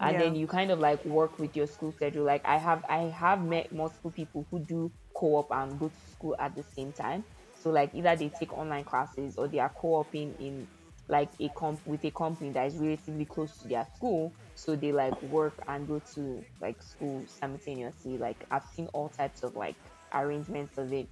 And 0.00 0.18
Yeah. 0.18 0.20
then 0.20 0.34
you 0.36 0.46
kind 0.46 0.70
of 0.70 0.78
like 0.78 1.04
work 1.04 1.38
with 1.38 1.56
your 1.56 1.66
school 1.66 1.92
schedule. 1.92 2.24
Like 2.24 2.42
I 2.44 2.58
have 2.58 2.84
I 2.88 3.04
have 3.18 3.42
met 3.44 3.72
multiple 3.72 4.10
people 4.10 4.46
who 4.50 4.64
do 4.64 4.92
co-op 5.16 5.48
and 5.50 5.78
go 5.78 5.88
to 5.88 6.00
school 6.10 6.36
at 6.38 6.54
the 6.54 6.62
same 6.62 6.92
time. 6.92 7.24
So 7.54 7.70
like 7.70 7.94
either 7.94 8.16
they 8.16 8.28
take 8.30 8.52
online 8.52 8.84
classes 8.84 9.36
or 9.38 9.48
they 9.48 9.58
are 9.60 9.72
co-oping 9.80 10.34
in 10.38 10.68
like 11.08 11.30
a 11.40 11.48
comp 11.50 11.80
with 11.86 12.04
a 12.04 12.10
company 12.10 12.50
that 12.52 12.66
is 12.66 12.78
relatively 12.78 13.24
close 13.26 13.58
to 13.60 13.68
their 13.68 13.86
school. 13.94 14.34
So 14.54 14.76
they 14.76 14.92
like 14.92 15.20
work 15.22 15.62
and 15.68 15.86
go 15.86 16.00
to 16.14 16.46
like 16.60 16.82
school 16.82 17.26
simultaneously. 17.28 18.18
Like 18.18 18.44
I've 18.50 18.64
seen 18.64 18.88
all 18.92 19.08
types 19.10 19.42
of 19.42 19.54
like 19.54 19.76
arrangements 20.14 20.78
of 20.78 20.92
it. 20.92 21.08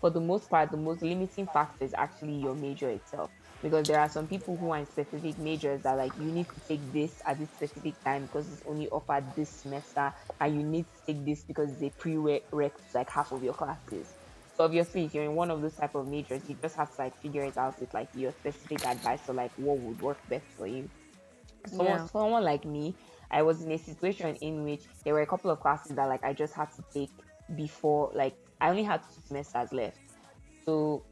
For 0.00 0.10
the 0.10 0.20
most 0.20 0.48
part, 0.48 0.70
the 0.70 0.76
most 0.76 1.02
limiting 1.02 1.46
factor 1.46 1.84
is 1.84 1.94
actually 1.94 2.36
your 2.36 2.54
major 2.54 2.88
itself. 2.88 3.30
Because 3.62 3.88
there 3.88 3.98
are 3.98 4.08
some 4.08 4.28
people 4.28 4.56
who 4.56 4.70
are 4.70 4.78
in 4.78 4.86
specific 4.86 5.36
majors 5.38 5.82
that 5.82 5.96
like 5.96 6.12
you 6.20 6.26
need 6.26 6.46
to 6.46 6.60
take 6.68 6.92
this 6.92 7.20
at 7.26 7.38
this 7.40 7.48
specific 7.50 8.00
time 8.04 8.26
because 8.26 8.52
it's 8.52 8.62
only 8.66 8.88
offered 8.90 9.24
this 9.34 9.48
semester 9.48 10.12
and 10.40 10.54
you 10.54 10.62
need 10.62 10.84
to 10.84 11.12
take 11.12 11.24
this 11.24 11.42
because 11.42 11.70
it's 11.72 11.82
a 11.82 11.90
prereq 12.00 12.42
to 12.52 12.98
like 12.98 13.10
half 13.10 13.32
of 13.32 13.42
your 13.42 13.54
classes. 13.54 14.14
So 14.56 14.64
obviously, 14.64 15.04
if 15.04 15.14
you're 15.14 15.24
in 15.24 15.34
one 15.34 15.50
of 15.50 15.60
those 15.60 15.74
type 15.74 15.94
of 15.96 16.08
majors, 16.08 16.42
you 16.48 16.56
just 16.62 16.76
have 16.76 16.94
to 16.94 17.02
like 17.02 17.16
figure 17.20 17.44
it 17.44 17.56
out 17.56 17.78
with 17.80 17.92
like 17.94 18.08
your 18.14 18.32
specific 18.32 18.84
advice 18.86 19.28
or 19.28 19.34
like 19.34 19.52
what 19.56 19.78
would 19.78 20.00
work 20.00 20.18
best 20.28 20.46
for 20.56 20.66
you. 20.68 20.88
Someone, 21.66 21.98
Yeah. 21.98 22.06
someone 22.06 22.44
like 22.44 22.64
me, 22.64 22.94
I 23.30 23.42
was 23.42 23.62
in 23.62 23.70
a 23.72 23.78
situation 23.78 24.36
in 24.36 24.64
which 24.64 24.82
there 25.04 25.14
were 25.14 25.20
a 25.22 25.26
couple 25.26 25.50
of 25.50 25.60
classes 25.60 25.94
that 25.96 26.06
like 26.06 26.24
I 26.24 26.32
just 26.32 26.54
had 26.54 26.72
to 26.74 26.82
take 26.92 27.10
before 27.54 28.10
like 28.14 28.36
I 28.60 28.70
only 28.70 28.82
had 28.84 29.02
two 29.02 29.22
semesters 29.26 29.72
left. 29.72 29.98
So 30.64 31.06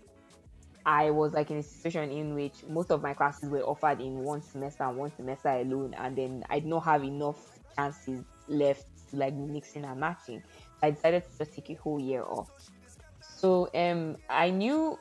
I 0.85 1.11
was 1.11 1.33
like 1.33 1.50
in 1.50 1.59
a 1.59 1.62
situation 1.62 2.11
in 2.11 2.35
which 2.35 2.64
most 2.69 2.90
of 2.90 3.02
my 3.02 3.14
classes 3.14 3.50
were 3.50 3.62
offered 3.62 4.00
in 4.00 4.19
one 4.19 4.43
semester 4.43 4.85
and 4.85 4.97
one 4.97 5.11
semester 5.11 5.49
alone, 5.49 5.95
and 5.99 6.16
then 6.16 6.45
I 6.49 6.61
did 6.61 6.69
not 6.69 6.85
have 6.85 7.02
enough 7.05 7.38
chances 7.76 8.25
left 8.49 8.85
to 9.11 9.16
like 9.16 9.35
mixing 9.35 9.85
and 9.85 9.99
matching. 10.00 10.43
I 10.83 10.90
decided 10.93 11.25
to 11.25 11.38
just 11.38 11.55
take 11.55 11.71
a 11.71 11.75
whole 11.75 12.00
year 12.00 12.23
off. 12.25 12.49
So 13.21 13.69
um 13.75 14.19
I 14.28 14.50
knew 14.50 14.99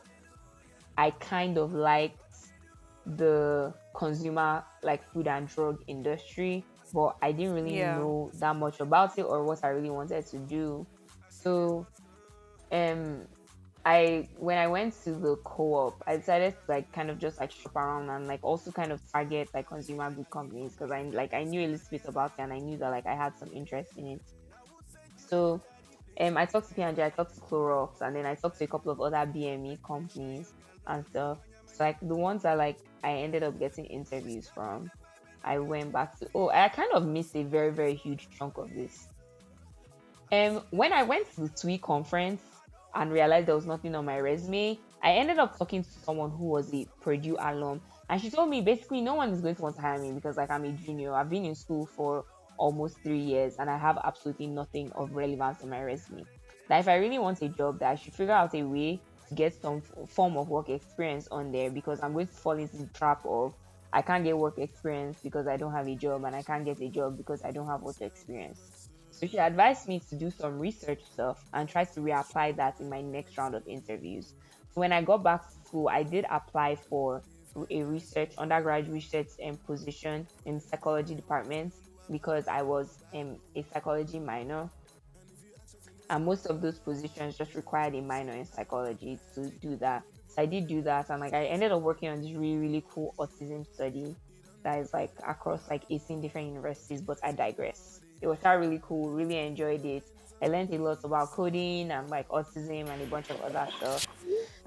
I 0.97 1.11
kind 1.11 1.57
of 1.57 1.73
liked 1.73 2.21
the 3.05 3.73
consumer 3.95 4.65
like 4.83 5.03
food 5.11 5.27
and 5.27 5.47
drug 5.47 5.77
industry, 5.87 6.65
but 6.93 7.15
I 7.21 7.31
didn't 7.31 7.53
really 7.53 7.77
Yeah. 7.77 7.85
know 7.85 8.31
that 8.39 8.55
much 8.55 8.79
about 8.79 9.17
it 9.17 9.23
or 9.23 9.45
what 9.45 9.63
I 9.63 9.69
really 9.69 9.89
wanted 9.91 10.25
to 10.27 10.39
do. 10.39 10.87
So 11.45 11.85
um 12.71 13.27
I 13.85 14.27
when 14.37 14.57
I 14.57 14.65
went 14.65 14.95
to 15.03 15.11
the 15.11 15.35
co-op, 15.43 16.01
I 16.07 16.17
decided 16.17 16.53
to 16.53 16.59
like 16.67 16.91
kind 16.91 17.11
of 17.11 17.19
just 17.19 17.39
like 17.39 17.51
shop 17.51 17.75
around 17.75 18.09
and 18.09 18.27
like 18.27 18.39
also 18.41 18.71
kind 18.71 18.91
of 18.91 18.99
target 19.11 19.49
like 19.53 19.67
consumer 19.67 20.09
good 20.09 20.29
companies 20.31 20.71
because 20.71 20.89
I 20.89 21.03
like 21.03 21.35
I 21.35 21.43
knew 21.43 21.61
a 21.61 21.67
little 21.67 21.87
bit 21.91 22.01
about 22.07 22.31
it 22.39 22.41
and 22.41 22.51
I 22.51 22.57
knew 22.57 22.77
that 22.79 22.89
like 22.89 23.05
I 23.05 23.13
had 23.13 23.37
some 23.37 23.51
interest 23.53 23.91
in 23.97 24.07
it. 24.07 24.21
So 25.17 25.61
um 26.19 26.35
I 26.35 26.45
talked 26.45 26.69
to 26.69 26.73
P&G, 26.73 27.03
I 27.03 27.11
talked 27.11 27.35
to 27.35 27.41
Clorox, 27.41 28.01
and 28.01 28.15
then 28.15 28.25
I 28.25 28.33
talked 28.33 28.57
to 28.57 28.63
a 28.63 28.67
couple 28.67 28.91
of 28.91 28.99
other 28.99 29.31
BME 29.31 29.77
companies 29.85 30.51
and 30.87 31.05
stuff. 31.05 31.37
So 31.67 31.83
like 31.83 31.99
the 32.01 32.15
ones 32.15 32.41
that 32.41 32.57
like 32.57 32.79
I 33.03 33.11
ended 33.17 33.43
up 33.43 33.59
getting 33.59 33.85
interviews 33.85 34.49
from, 34.49 34.89
I 35.43 35.59
went 35.59 35.91
back 35.91 36.17
to 36.19 36.29
oh 36.33 36.49
I 36.49 36.69
kind 36.69 36.91
of 36.95 37.05
missed 37.05 37.35
a 37.35 37.43
very 37.43 37.71
very 37.71 37.93
huge 37.93 38.29
chunk 38.35 38.57
of 38.57 38.73
this. 38.73 39.09
Um, 40.31 40.61
when 40.71 40.91
I 40.91 41.03
went 41.03 41.33
to 41.35 41.41
the 41.41 41.49
TWI 41.49 41.77
conference 41.77 42.41
and 42.93 43.11
realized 43.11 43.47
there 43.47 43.55
was 43.55 43.65
nothing 43.65 43.93
on 43.95 44.05
my 44.05 44.19
resume, 44.19 44.79
I 45.03 45.11
ended 45.11 45.37
up 45.37 45.57
talking 45.57 45.83
to 45.83 45.89
someone 46.03 46.31
who 46.31 46.45
was 46.45 46.73
a 46.73 46.87
Purdue 47.01 47.37
alum, 47.39 47.81
and 48.09 48.19
she 48.19 48.29
told 48.31 48.49
me 48.49 48.61
basically 48.61 49.01
no 49.01 49.13
one 49.13 49.31
is 49.31 49.41
going 49.41 49.55
to 49.55 49.61
want 49.61 49.75
to 49.75 49.81
hire 49.81 49.99
me 49.99 50.11
because 50.11 50.37
like 50.37 50.49
I'm 50.49 50.65
a 50.65 50.71
junior. 50.71 51.13
I've 51.13 51.29
been 51.29 51.45
in 51.45 51.53
school 51.55 51.85
for 51.85 52.25
almost 52.57 52.97
three 53.03 53.19
years, 53.19 53.57
and 53.59 53.69
I 53.69 53.77
have 53.77 53.99
absolutely 54.03 54.47
nothing 54.47 54.91
of 54.93 55.13
relevance 55.13 55.61
on 55.61 55.69
my 55.69 55.83
resume. 55.83 56.23
That 56.69 56.79
if 56.79 56.87
I 56.87 56.95
really 56.95 57.19
want 57.19 57.41
a 57.43 57.49
job, 57.49 57.79
that 57.79 57.91
I 57.91 57.95
should 57.95 58.13
figure 58.13 58.33
out 58.33 58.55
a 58.55 58.63
way 58.63 58.99
to 59.29 59.35
get 59.35 59.53
some 59.61 59.81
form 60.07 60.37
of 60.37 60.49
work 60.49 60.69
experience 60.69 61.27
on 61.29 61.51
there 61.51 61.69
because 61.69 62.01
I'm 62.01 62.13
going 62.13 62.27
to 62.27 62.33
fall 62.33 62.53
into 62.53 62.77
the 62.77 62.87
trap 62.87 63.23
of 63.25 63.53
I 63.93 64.01
can't 64.01 64.23
get 64.23 64.37
work 64.37 64.57
experience 64.57 65.19
because 65.23 65.47
I 65.47 65.57
don't 65.57 65.71
have 65.71 65.87
a 65.87 65.95
job, 65.95 66.23
and 66.23 66.35
I 66.35 66.41
can't 66.41 66.65
get 66.65 66.81
a 66.81 66.89
job 66.89 67.15
because 67.15 67.43
I 67.43 67.51
don't 67.51 67.67
have 67.67 67.81
work 67.81 68.01
experience. 68.01 68.74
So 69.15 69.27
she 69.27 69.37
advised 69.37 69.87
me 69.87 70.01
to 70.09 70.15
do 70.15 70.29
some 70.29 70.59
research 70.59 70.99
stuff 71.05 71.45
and 71.53 71.69
try 71.69 71.85
to 71.85 71.99
reapply 72.01 72.57
that 72.57 72.81
in 72.81 72.89
my 72.89 72.99
next 72.99 73.37
round 73.37 73.55
of 73.55 73.65
interviews. 73.65 74.33
So 74.73 74.81
when 74.81 74.91
I 74.91 75.01
got 75.01 75.23
back 75.23 75.47
to 75.47 75.55
school, 75.65 75.87
I 75.87 76.03
did 76.03 76.25
apply 76.29 76.75
for 76.75 77.21
a 77.71 77.83
research 77.83 78.31
undergraduate 78.37 78.91
research 78.91 79.29
um, 79.45 79.55
position 79.65 80.27
in 80.45 80.59
psychology 80.59 81.15
department 81.15 81.73
because 82.11 82.49
I 82.49 82.61
was 82.61 83.03
um, 83.13 83.37
a 83.55 83.63
psychology 83.73 84.19
minor. 84.19 84.69
And 86.09 86.25
most 86.25 86.47
of 86.47 86.61
those 86.61 86.77
positions 86.77 87.37
just 87.37 87.55
required 87.55 87.95
a 87.95 88.01
minor 88.01 88.33
in 88.33 88.45
psychology 88.45 89.17
to 89.35 89.49
do 89.61 89.77
that. 89.77 90.03
So 90.27 90.41
I 90.41 90.45
did 90.45 90.67
do 90.67 90.81
that, 90.81 91.09
and 91.09 91.21
like 91.21 91.33
I 91.33 91.45
ended 91.45 91.71
up 91.71 91.81
working 91.81 92.09
on 92.09 92.21
this 92.21 92.33
really 92.33 92.57
really 92.57 92.83
cool 92.91 93.15
autism 93.17 93.65
study 93.73 94.13
that 94.65 94.79
is 94.79 94.91
like 94.93 95.11
across 95.25 95.61
like 95.69 95.83
18 95.89 96.19
different 96.19 96.47
universities. 96.47 97.01
But 97.01 97.19
I 97.23 97.31
digress. 97.31 98.01
It 98.19 98.27
was 98.27 98.39
really 98.43 98.81
cool. 98.83 99.09
Really 99.09 99.37
enjoyed 99.37 99.85
it. 99.85 100.03
I 100.41 100.47
learned 100.47 100.73
a 100.73 100.77
lot 100.77 101.03
about 101.03 101.31
coding 101.31 101.91
and 101.91 102.09
like 102.09 102.27
autism 102.29 102.89
and 102.89 103.01
a 103.01 103.05
bunch 103.05 103.29
of 103.29 103.39
other 103.41 103.67
stuff. 103.77 104.07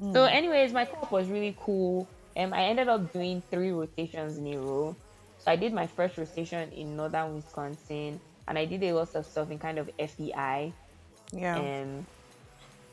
Mm. 0.01 0.13
So, 0.15 0.25
anyways, 0.25 0.73
my 0.73 0.87
co 0.87 1.07
was 1.11 1.29
really 1.29 1.55
cool. 1.61 2.09
Um, 2.37 2.55
I 2.55 2.65
ended 2.67 2.89
up 2.89 3.13
doing 3.13 3.43
three 3.51 3.73
rotations 3.73 4.39
in 4.39 4.47
a 4.55 4.59
row. 4.59 4.97
So 5.39 5.51
I 5.51 5.57
did 5.57 5.73
my 5.73 5.87
first 5.87 6.17
rotation 6.17 6.71
in 6.73 6.97
northern 6.97 7.35
Wisconsin, 7.35 8.21
and 8.47 8.59
I 8.59 8.65
did 8.65 8.83
a 8.85 8.93
lot 8.93 9.15
of 9.15 9.27
stuff 9.27 9.51
in 9.51 9.59
kind 9.59 9.79
of 9.79 9.91
FEI. 9.99 10.73
Yeah. 11.33 11.57
And 11.57 12.07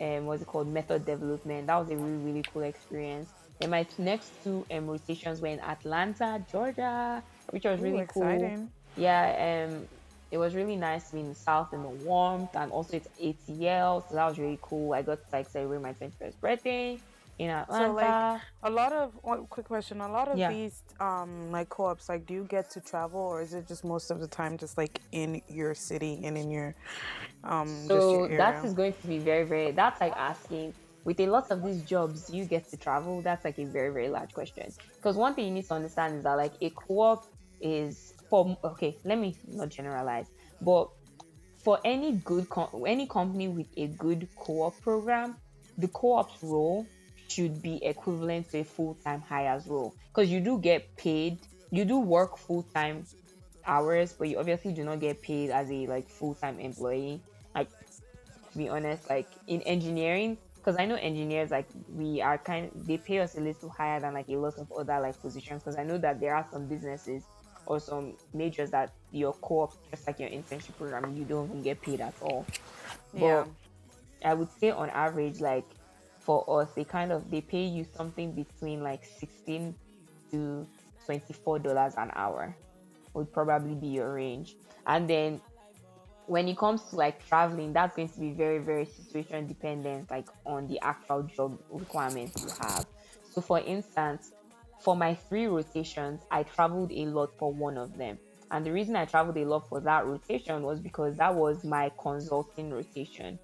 um, 0.02 0.26
what's 0.26 0.42
it 0.42 0.48
called? 0.48 0.68
Method 0.68 1.06
development. 1.06 1.68
That 1.68 1.78
was 1.78 1.90
a 1.92 1.96
really 1.96 2.24
really 2.26 2.44
cool 2.52 2.64
experience. 2.64 3.30
And 3.62 3.72
my 3.72 3.86
next 3.98 4.32
two 4.44 4.66
um, 4.72 4.88
rotations 4.88 5.42
were 5.42 5.48
in 5.48 5.60
Atlanta, 5.62 6.44
Georgia, 6.52 7.24
which 7.52 7.64
was 7.64 7.80
really 7.80 8.02
Ooh, 8.02 8.08
cool. 8.08 8.68
Yeah. 8.98 9.68
Um, 9.68 9.88
it 10.32 10.38
was 10.38 10.56
really 10.56 10.76
nice 10.76 11.10
to 11.10 11.14
be 11.16 11.22
in 11.22 11.30
the 11.30 11.36
south 11.36 11.74
in 11.74 11.82
the 11.82 11.90
warmth, 11.90 12.56
and 12.56 12.72
also 12.72 12.98
it's 12.98 13.08
ATL, 13.22 14.08
so 14.10 14.16
that 14.16 14.28
was 14.28 14.38
really 14.38 14.60
cool. 14.62 14.94
I 14.94 15.02
got 15.02 15.20
to 15.20 15.26
like 15.32 15.48
celebrate 15.48 15.82
my 15.82 15.94
21st 15.94 16.40
birthday 16.42 17.00
in 17.38 17.50
Atlanta. 17.50 17.86
So 17.86 17.94
like 17.94 18.42
a 18.64 18.70
lot 18.70 18.94
of 18.94 19.12
one 19.22 19.46
quick 19.48 19.68
question, 19.68 20.02
a 20.02 20.12
lot 20.12 20.28
of 20.28 20.38
yeah. 20.38 20.52
these 20.52 20.82
um 21.00 21.52
like 21.52 21.70
co-ops, 21.70 22.10
like 22.10 22.26
do 22.26 22.34
you 22.34 22.44
get 22.46 22.70
to 22.72 22.80
travel 22.80 23.20
or 23.20 23.42
is 23.42 23.54
it 23.54 23.68
just 23.68 23.84
most 23.84 24.10
of 24.10 24.20
the 24.20 24.28
time 24.28 24.58
just 24.58 24.78
like 24.78 25.02
in 25.12 25.42
your 25.50 25.76
city 25.76 26.22
and 26.24 26.38
in 26.38 26.50
your 26.50 26.74
um 27.44 27.68
so 27.88 28.28
your 28.28 28.38
that 28.38 28.64
is 28.64 28.74
going 28.74 28.94
to 28.94 29.08
be 29.08 29.18
very 29.18 29.44
very 29.44 29.72
that's 29.72 30.00
like 30.00 30.14
asking 30.16 30.74
with 31.06 31.20
a 31.22 31.28
lot 31.28 31.50
of 31.52 31.64
these 31.64 31.84
jobs 31.84 32.30
you 32.30 32.44
get 32.46 32.68
to 32.70 32.78
travel. 32.78 33.22
That's 33.22 33.46
like 33.46 33.58
a 33.60 33.66
very 33.66 33.94
very 33.94 34.10
large 34.10 34.34
question. 34.34 34.68
Because 34.98 35.16
one 35.16 35.34
thing 35.36 35.46
you 35.46 35.52
need 35.52 35.68
to 35.68 35.76
understand 35.76 36.16
is 36.18 36.24
that 36.24 36.34
like 36.34 36.54
a 36.62 36.70
co-op 36.72 37.26
is 37.62 38.14
for 38.30 38.58
okay 38.64 38.98
let 39.06 39.18
me 39.18 39.36
not 39.48 39.70
generalize 39.70 40.28
but 40.62 40.90
for 41.64 41.80
any 41.86 42.14
good 42.14 42.50
com- 42.50 42.84
any 42.86 43.08
company 43.08 43.48
with 43.48 43.68
a 43.78 43.88
good 43.88 44.28
co-op 44.36 44.80
program 44.82 45.36
the 45.78 45.88
co-op's 45.88 46.42
role 46.44 46.86
should 47.28 47.62
be 47.62 47.84
equivalent 47.84 48.50
to 48.52 48.60
a 48.60 48.64
full-time 48.64 49.20
hires 49.22 49.66
role. 49.68 49.94
Because 50.10 50.30
you 50.30 50.40
do 50.40 50.60
get 50.60 50.96
paid 50.96 51.40
you 51.72 51.86
do 51.86 52.00
work 52.00 52.38
full-time 52.38 53.06
hours 53.66 54.14
but 54.14 54.28
you 54.30 54.38
obviously 54.38 54.72
do 54.72 54.84
not 54.84 55.00
get 55.00 55.22
paid 55.22 55.50
as 55.50 55.70
a 55.72 55.88
like 55.88 56.08
full-time 56.10 56.60
employee. 56.60 57.22
Like 57.54 57.70
to 58.52 58.58
be 58.58 58.70
honest 58.70 59.10
like 59.10 59.28
in 59.48 59.62
engineering 59.64 60.38
because 60.66 60.80
i 60.80 60.86
know 60.86 60.96
engineers 60.96 61.52
like 61.52 61.68
we 61.94 62.22
are 62.22 62.40
kind 62.40 62.72
they 62.88 62.98
pay 62.98 63.20
us 63.20 63.38
a 63.38 63.40
little 63.40 63.70
higher 63.70 64.00
than 64.00 64.14
like 64.14 64.28
a 64.30 64.36
lot 64.36 64.58
of 64.58 64.72
other 64.72 65.00
like 65.00 65.20
positions 65.22 65.62
because 65.62 65.78
i 65.78 65.84
know 65.84 65.98
that 65.98 66.20
there 66.20 66.36
are 66.36 66.46
some 66.52 66.66
businesses 66.66 67.24
or 67.68 67.80
some 67.80 68.14
majors 68.34 68.72
that 68.72 68.92
your 69.12 69.34
co-op 69.34 69.74
just 69.92 70.08
like 70.08 70.20
your 70.20 70.30
internship 70.30 70.76
program 70.78 71.16
you 71.16 71.24
don't 71.24 71.50
even 71.50 71.62
get 71.62 71.80
paid 71.82 72.02
at 72.02 72.14
all 72.22 72.46
but 73.14 73.22
yeah. 73.22 73.46
i 74.24 74.34
would 74.34 74.50
say 74.60 74.72
on 74.72 74.90
average 74.90 75.40
like 75.40 75.66
for 76.20 76.44
us 76.62 76.72
they 76.74 76.84
kind 76.84 77.12
of 77.12 77.30
they 77.30 77.42
pay 77.42 77.64
you 77.64 77.86
something 77.96 78.32
between 78.32 78.82
like 78.82 79.04
16 79.06 79.76
to 80.32 80.68
24 81.06 81.60
dollars 81.60 81.94
an 81.98 82.10
hour 82.16 82.56
would 83.14 83.32
probably 83.32 83.76
be 83.76 83.88
your 83.88 84.14
range 84.16 84.56
and 84.88 85.08
then 85.08 85.40
when 86.28 86.48
it 86.48 86.58
comes 86.58 86.82
to 86.84 86.96
like 86.96 87.26
traveling 87.28 87.74
that's 87.74 87.96
going 87.96 88.10
to 88.10 88.20
be 88.20 88.32
very 88.32 88.60
very 88.60 88.86
situation 88.86 89.48
dependent 89.48 90.10
like 90.10 90.28
on 90.46 90.68
the 90.68 90.80
actual 90.82 91.24
job 91.24 91.58
requirements 91.70 92.42
you 92.42 92.50
have 92.60 92.86
so 93.32 93.42
for 93.42 93.60
instance 93.60 94.32
for 94.80 94.96
my 94.96 95.14
three 95.14 95.46
rotations 95.46 96.22
i 96.32 96.44
traveled 96.44 96.92
a 96.92 97.06
lot 97.06 97.30
for 97.38 97.52
one 97.54 97.78
of 97.78 97.98
them 97.98 98.18
and 98.52 98.66
the 98.66 98.72
reason 98.72 98.96
i 98.96 99.06
traveled 99.06 99.38
a 99.38 99.46
lot 99.46 99.68
for 99.70 99.80
that 99.80 100.06
rotation 100.06 100.64
was 100.64 100.80
because 100.80 101.16
that 101.18 101.34
was 101.34 101.64
my 101.64 101.92
consulting 101.98 102.72
rotation 102.72 103.38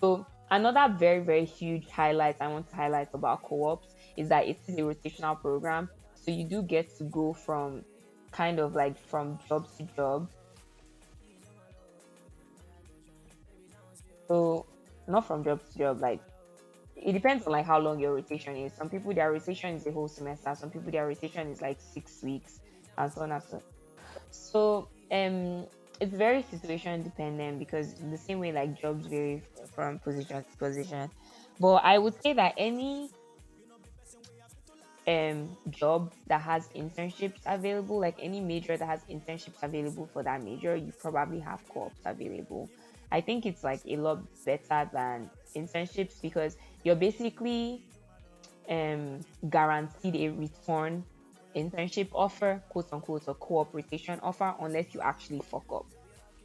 so 0.00 0.26
Another 0.50 0.94
very, 0.96 1.20
very 1.20 1.44
huge 1.44 1.88
highlight 1.90 2.36
I 2.40 2.48
want 2.48 2.70
to 2.70 2.76
highlight 2.76 3.08
about 3.12 3.42
co 3.42 3.64
ops 3.64 3.88
is 4.16 4.28
that 4.30 4.48
it 4.48 4.58
is 4.66 4.78
a 4.78 4.80
rotational 4.80 5.38
program. 5.38 5.90
So 6.14 6.30
you 6.30 6.44
do 6.44 6.62
get 6.62 6.96
to 6.98 7.04
go 7.04 7.34
from 7.34 7.84
kind 8.32 8.58
of 8.58 8.74
like 8.74 8.98
from 8.98 9.38
job 9.46 9.68
to 9.76 9.82
job. 9.94 10.30
So, 14.28 14.66
not 15.06 15.26
from 15.26 15.44
job 15.44 15.60
to 15.72 15.78
job, 15.78 16.00
like 16.00 16.20
it 16.96 17.12
depends 17.12 17.46
on 17.46 17.52
like 17.52 17.66
how 17.66 17.78
long 17.78 17.98
your 18.00 18.14
rotation 18.14 18.56
is. 18.56 18.72
Some 18.74 18.88
people 18.90 19.14
their 19.14 19.32
rotation 19.32 19.74
is 19.74 19.86
a 19.86 19.92
whole 19.92 20.08
semester, 20.08 20.54
some 20.54 20.70
people 20.70 20.90
their 20.90 21.06
rotation 21.06 21.48
is 21.48 21.60
like 21.62 21.78
six 21.80 22.22
weeks, 22.22 22.60
and 22.96 23.12
so 23.12 23.22
on 23.22 23.32
and 23.32 23.42
so. 23.42 23.62
So 24.30 24.88
um 25.10 25.66
it's 26.00 26.14
very 26.14 26.42
situation 26.42 27.02
dependent 27.02 27.58
because 27.58 27.94
the 27.94 28.18
same 28.18 28.38
way 28.38 28.52
like 28.52 28.80
jobs 28.80 29.06
vary 29.06 29.42
from 29.74 29.98
position 29.98 30.44
to 30.44 30.56
position. 30.58 31.10
But 31.58 31.76
I 31.84 31.98
would 31.98 32.20
say 32.22 32.34
that 32.34 32.54
any 32.56 33.10
um 35.06 35.56
job 35.70 36.12
that 36.26 36.42
has 36.42 36.68
internships 36.76 37.40
available, 37.46 37.98
like 37.98 38.16
any 38.20 38.40
major 38.40 38.76
that 38.76 38.86
has 38.86 39.00
internships 39.10 39.62
available 39.62 40.06
for 40.12 40.22
that 40.22 40.42
major, 40.42 40.76
you 40.76 40.92
probably 41.00 41.40
have 41.40 41.66
co-ops 41.68 42.00
available. 42.04 42.68
I 43.10 43.20
think 43.20 43.46
it's 43.46 43.64
like 43.64 43.80
a 43.86 43.96
lot 43.96 44.20
better 44.44 44.88
than 44.92 45.30
internships 45.56 46.20
because 46.20 46.56
you're 46.84 46.96
basically 46.96 47.82
um 48.68 49.20
guaranteed 49.48 50.14
a 50.16 50.28
return 50.30 51.04
internship 51.56 52.08
offer, 52.14 52.62
quote 52.68 52.92
unquote, 52.92 53.24
or 53.26 53.34
cooperation 53.34 54.20
offer 54.22 54.54
unless 54.60 54.94
you 54.94 55.00
actually 55.00 55.40
fuck 55.40 55.64
up. 55.72 55.86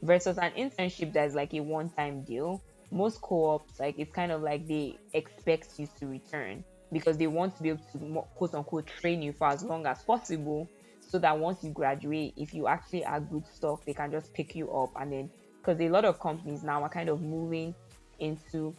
Versus 0.02 0.38
an 0.38 0.52
internship 0.52 1.12
that's 1.12 1.34
like 1.34 1.54
a 1.54 1.60
one 1.60 1.88
time 1.90 2.22
deal. 2.22 2.60
Most 2.90 3.20
co 3.20 3.50
ops, 3.50 3.80
like, 3.80 3.98
it's 3.98 4.12
kind 4.12 4.30
of 4.30 4.42
like 4.42 4.66
they 4.68 4.98
expect 5.14 5.78
you 5.78 5.88
to 5.98 6.06
return 6.06 6.62
because 6.92 7.16
they 7.16 7.26
want 7.26 7.56
to 7.56 7.62
be 7.62 7.70
able 7.70 7.82
to, 7.92 8.24
quote 8.36 8.54
unquote, 8.54 8.86
train 8.86 9.22
you 9.22 9.32
for 9.32 9.48
as 9.48 9.62
long 9.62 9.86
as 9.86 10.02
possible 10.02 10.68
so 11.00 11.18
that 11.18 11.36
once 11.36 11.64
you 11.64 11.70
graduate, 11.70 12.34
if 12.36 12.54
you 12.54 12.68
actually 12.68 13.04
are 13.04 13.20
good 13.20 13.46
stuff, 13.46 13.84
they 13.84 13.94
can 13.94 14.10
just 14.10 14.32
pick 14.32 14.54
you 14.54 14.70
up 14.70 14.90
and 15.00 15.12
then 15.12 15.30
because 15.64 15.80
a 15.80 15.88
lot 15.88 16.04
of 16.04 16.20
companies 16.20 16.62
now 16.62 16.82
are 16.82 16.88
kind 16.88 17.08
of 17.08 17.22
moving 17.22 17.74
into 18.18 18.74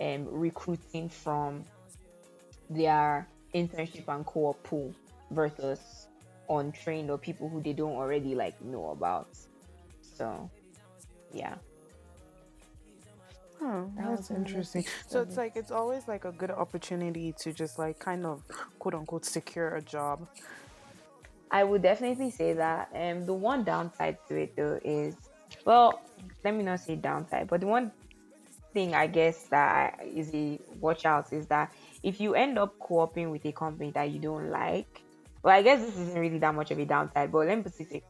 um, 0.00 0.26
recruiting 0.30 1.08
from 1.08 1.64
their 2.68 3.26
internship 3.54 4.08
and 4.08 4.26
co-op 4.26 4.60
pool 4.64 4.92
versus 5.30 6.08
untrained 6.50 7.10
or 7.10 7.18
people 7.18 7.48
who 7.48 7.60
they 7.62 7.72
don't 7.72 7.94
already 7.94 8.34
like 8.34 8.60
know 8.60 8.90
about. 8.90 9.28
So, 10.02 10.50
yeah. 11.32 11.54
Oh, 13.62 13.90
that's 13.96 14.30
interesting. 14.30 14.84
So 15.06 15.22
it's 15.22 15.36
like 15.36 15.56
it's 15.56 15.70
always 15.70 16.06
like 16.06 16.24
a 16.24 16.32
good 16.32 16.50
opportunity 16.50 17.34
to 17.38 17.52
just 17.52 17.78
like 17.78 17.98
kind 17.98 18.26
of 18.26 18.42
quote 18.78 18.94
unquote 18.94 19.24
secure 19.24 19.76
a 19.76 19.82
job. 19.82 20.26
I 21.50 21.64
would 21.64 21.82
definitely 21.82 22.30
say 22.30 22.52
that. 22.54 22.90
Um, 22.94 23.24
the 23.24 23.32
one 23.32 23.64
downside 23.64 24.18
to 24.28 24.36
it 24.36 24.56
though 24.56 24.78
is, 24.84 25.14
well, 25.66 26.00
let 26.44 26.54
me 26.54 26.62
not 26.62 26.80
say 26.80 26.94
downside, 26.96 27.48
but 27.48 27.60
the 27.60 27.66
one 27.66 27.90
thing 28.72 28.94
I 28.94 29.08
guess 29.08 29.44
that 29.50 30.00
is 30.02 30.32
a 30.32 30.58
watch 30.80 31.04
out 31.04 31.32
is 31.32 31.46
that 31.48 31.72
if 32.02 32.20
you 32.20 32.34
end 32.34 32.58
up 32.58 32.78
co-oping 32.78 33.30
with 33.30 33.44
a 33.44 33.52
company 33.52 33.90
that 33.90 34.10
you 34.10 34.20
don't 34.20 34.50
like, 34.50 35.02
well, 35.42 35.54
I 35.54 35.62
guess 35.62 35.80
this 35.80 35.96
isn't 35.98 36.18
really 36.18 36.38
that 36.38 36.54
much 36.54 36.70
of 36.70 36.78
a 36.78 36.84
downside, 36.84 37.32
but 37.32 37.46
let 37.46 37.58
me 37.58 37.64
put 37.64 37.80
it. 37.80 38.04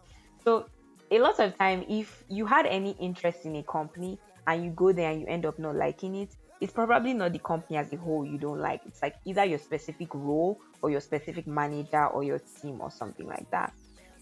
So 0.44 0.66
a 1.10 1.18
lot 1.18 1.40
of 1.40 1.56
time, 1.56 1.84
if 1.88 2.24
you 2.28 2.44
had 2.44 2.66
any 2.66 2.90
interest 3.00 3.46
in 3.46 3.56
a 3.56 3.62
company 3.62 4.18
and 4.46 4.62
you 4.62 4.70
go 4.70 4.92
there 4.92 5.10
and 5.10 5.22
you 5.22 5.26
end 5.26 5.46
up 5.46 5.58
not 5.58 5.76
liking 5.76 6.16
it, 6.16 6.36
it's 6.60 6.72
probably 6.72 7.14
not 7.14 7.32
the 7.32 7.38
company 7.38 7.78
as 7.78 7.92
a 7.92 7.96
whole 7.96 8.24
you 8.26 8.38
don't 8.38 8.60
like. 8.60 8.80
It's 8.86 9.02
like 9.02 9.14
either 9.24 9.44
your 9.44 9.58
specific 9.58 10.08
role 10.12 10.60
or 10.82 10.90
your 10.90 11.00
specific 11.00 11.46
manager 11.46 12.06
or 12.06 12.22
your 12.22 12.40
team 12.60 12.80
or 12.80 12.90
something 12.90 13.26
like 13.26 13.50
that. 13.50 13.72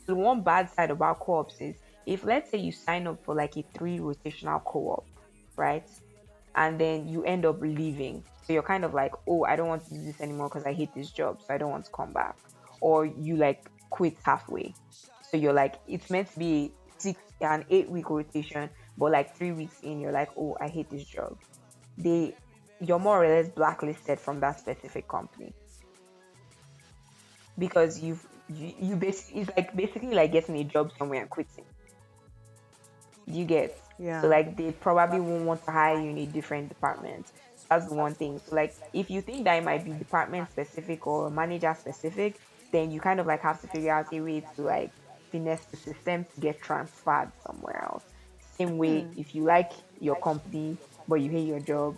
So 0.06 0.14
one 0.14 0.42
bad 0.42 0.70
side 0.70 0.90
about 0.90 1.20
co-ops 1.20 1.60
is 1.60 1.76
if 2.06 2.24
let's 2.24 2.50
say 2.50 2.58
you 2.58 2.72
sign 2.72 3.06
up 3.06 3.24
for 3.24 3.34
like 3.34 3.56
a 3.56 3.64
three 3.76 3.98
rotational 3.98 4.62
co-op, 4.64 5.06
right? 5.56 5.88
And 6.54 6.80
then 6.80 7.08
you 7.08 7.24
end 7.24 7.46
up 7.46 7.60
leaving. 7.60 8.24
So 8.42 8.52
you're 8.52 8.62
kind 8.62 8.84
of 8.84 8.94
like, 8.94 9.12
oh, 9.28 9.44
I 9.44 9.56
don't 9.56 9.68
want 9.68 9.86
to 9.88 9.94
do 9.94 10.02
this 10.04 10.20
anymore 10.20 10.48
because 10.48 10.66
I 10.66 10.72
hate 10.72 10.94
this 10.94 11.10
job, 11.10 11.40
so 11.42 11.54
I 11.54 11.58
don't 11.58 11.70
want 11.70 11.86
to 11.86 11.90
come 11.92 12.12
back. 12.12 12.36
Or 12.80 13.06
you 13.06 13.36
like 13.36 13.70
quit 13.90 14.16
halfway. 14.24 14.74
So 15.22 15.36
you're 15.36 15.52
like, 15.54 15.76
it's 15.88 16.10
meant 16.10 16.30
to 16.32 16.38
be 16.38 16.72
six 16.98 17.20
and 17.40 17.64
eight 17.70 17.90
week 17.90 18.10
rotation, 18.10 18.70
but 18.98 19.12
like 19.12 19.36
three 19.36 19.52
weeks 19.52 19.80
in, 19.82 20.00
you're 20.00 20.12
like, 20.12 20.30
oh, 20.38 20.56
I 20.60 20.68
hate 20.68 20.90
this 20.90 21.04
job. 21.04 21.38
They, 21.98 22.36
you're 22.80 22.98
more 22.98 23.24
or 23.24 23.28
less 23.28 23.48
blacklisted 23.48 24.20
from 24.20 24.40
that 24.40 24.60
specific 24.60 25.08
company. 25.08 25.54
because 27.58 28.00
you've 28.00 28.26
you, 28.48 28.74
you 28.80 28.96
basically 28.96 29.42
it's 29.42 29.50
like 29.56 29.74
basically 29.74 30.14
like 30.14 30.32
getting 30.32 30.56
a 30.56 30.64
job 30.64 30.92
somewhere 30.98 31.20
and 31.20 31.30
quitting. 31.30 31.64
You 33.26 33.44
get 33.44 33.80
Yeah. 33.98 34.20
so 34.20 34.28
like 34.28 34.56
they 34.56 34.72
probably 34.72 35.20
won't 35.20 35.44
want 35.44 35.64
to 35.64 35.70
hire 35.70 36.00
you 36.00 36.10
in 36.10 36.18
a 36.18 36.26
different 36.26 36.68
department. 36.68 37.26
That's 37.68 37.88
the 37.88 37.94
one 37.94 38.14
thing. 38.14 38.40
So 38.46 38.54
like 38.56 38.74
if 38.92 39.10
you 39.10 39.20
think 39.20 39.44
that 39.44 39.54
it 39.54 39.64
might 39.64 39.84
be 39.84 39.92
department 39.92 40.50
specific 40.50 41.06
or 41.06 41.30
manager 41.30 41.74
specific, 41.78 42.40
then 42.72 42.90
you 42.90 43.00
kind 43.00 43.20
of 43.20 43.26
like 43.26 43.40
have 43.42 43.60
to 43.60 43.66
figure 43.68 43.92
out 43.92 44.12
a 44.12 44.20
way 44.20 44.44
to 44.56 44.62
like 44.62 44.90
finesse 45.30 45.64
the 45.66 45.76
system 45.76 46.24
to 46.34 46.40
get 46.40 46.60
transferred 46.60 47.30
somewhere 47.46 47.82
else. 47.84 48.04
Same 48.58 48.78
way 48.78 49.06
if 49.16 49.34
you 49.34 49.44
like 49.44 49.72
your 50.00 50.16
company 50.16 50.76
but 51.08 51.16
you 51.16 51.30
hate 51.30 51.46
your 51.46 51.60
job, 51.60 51.96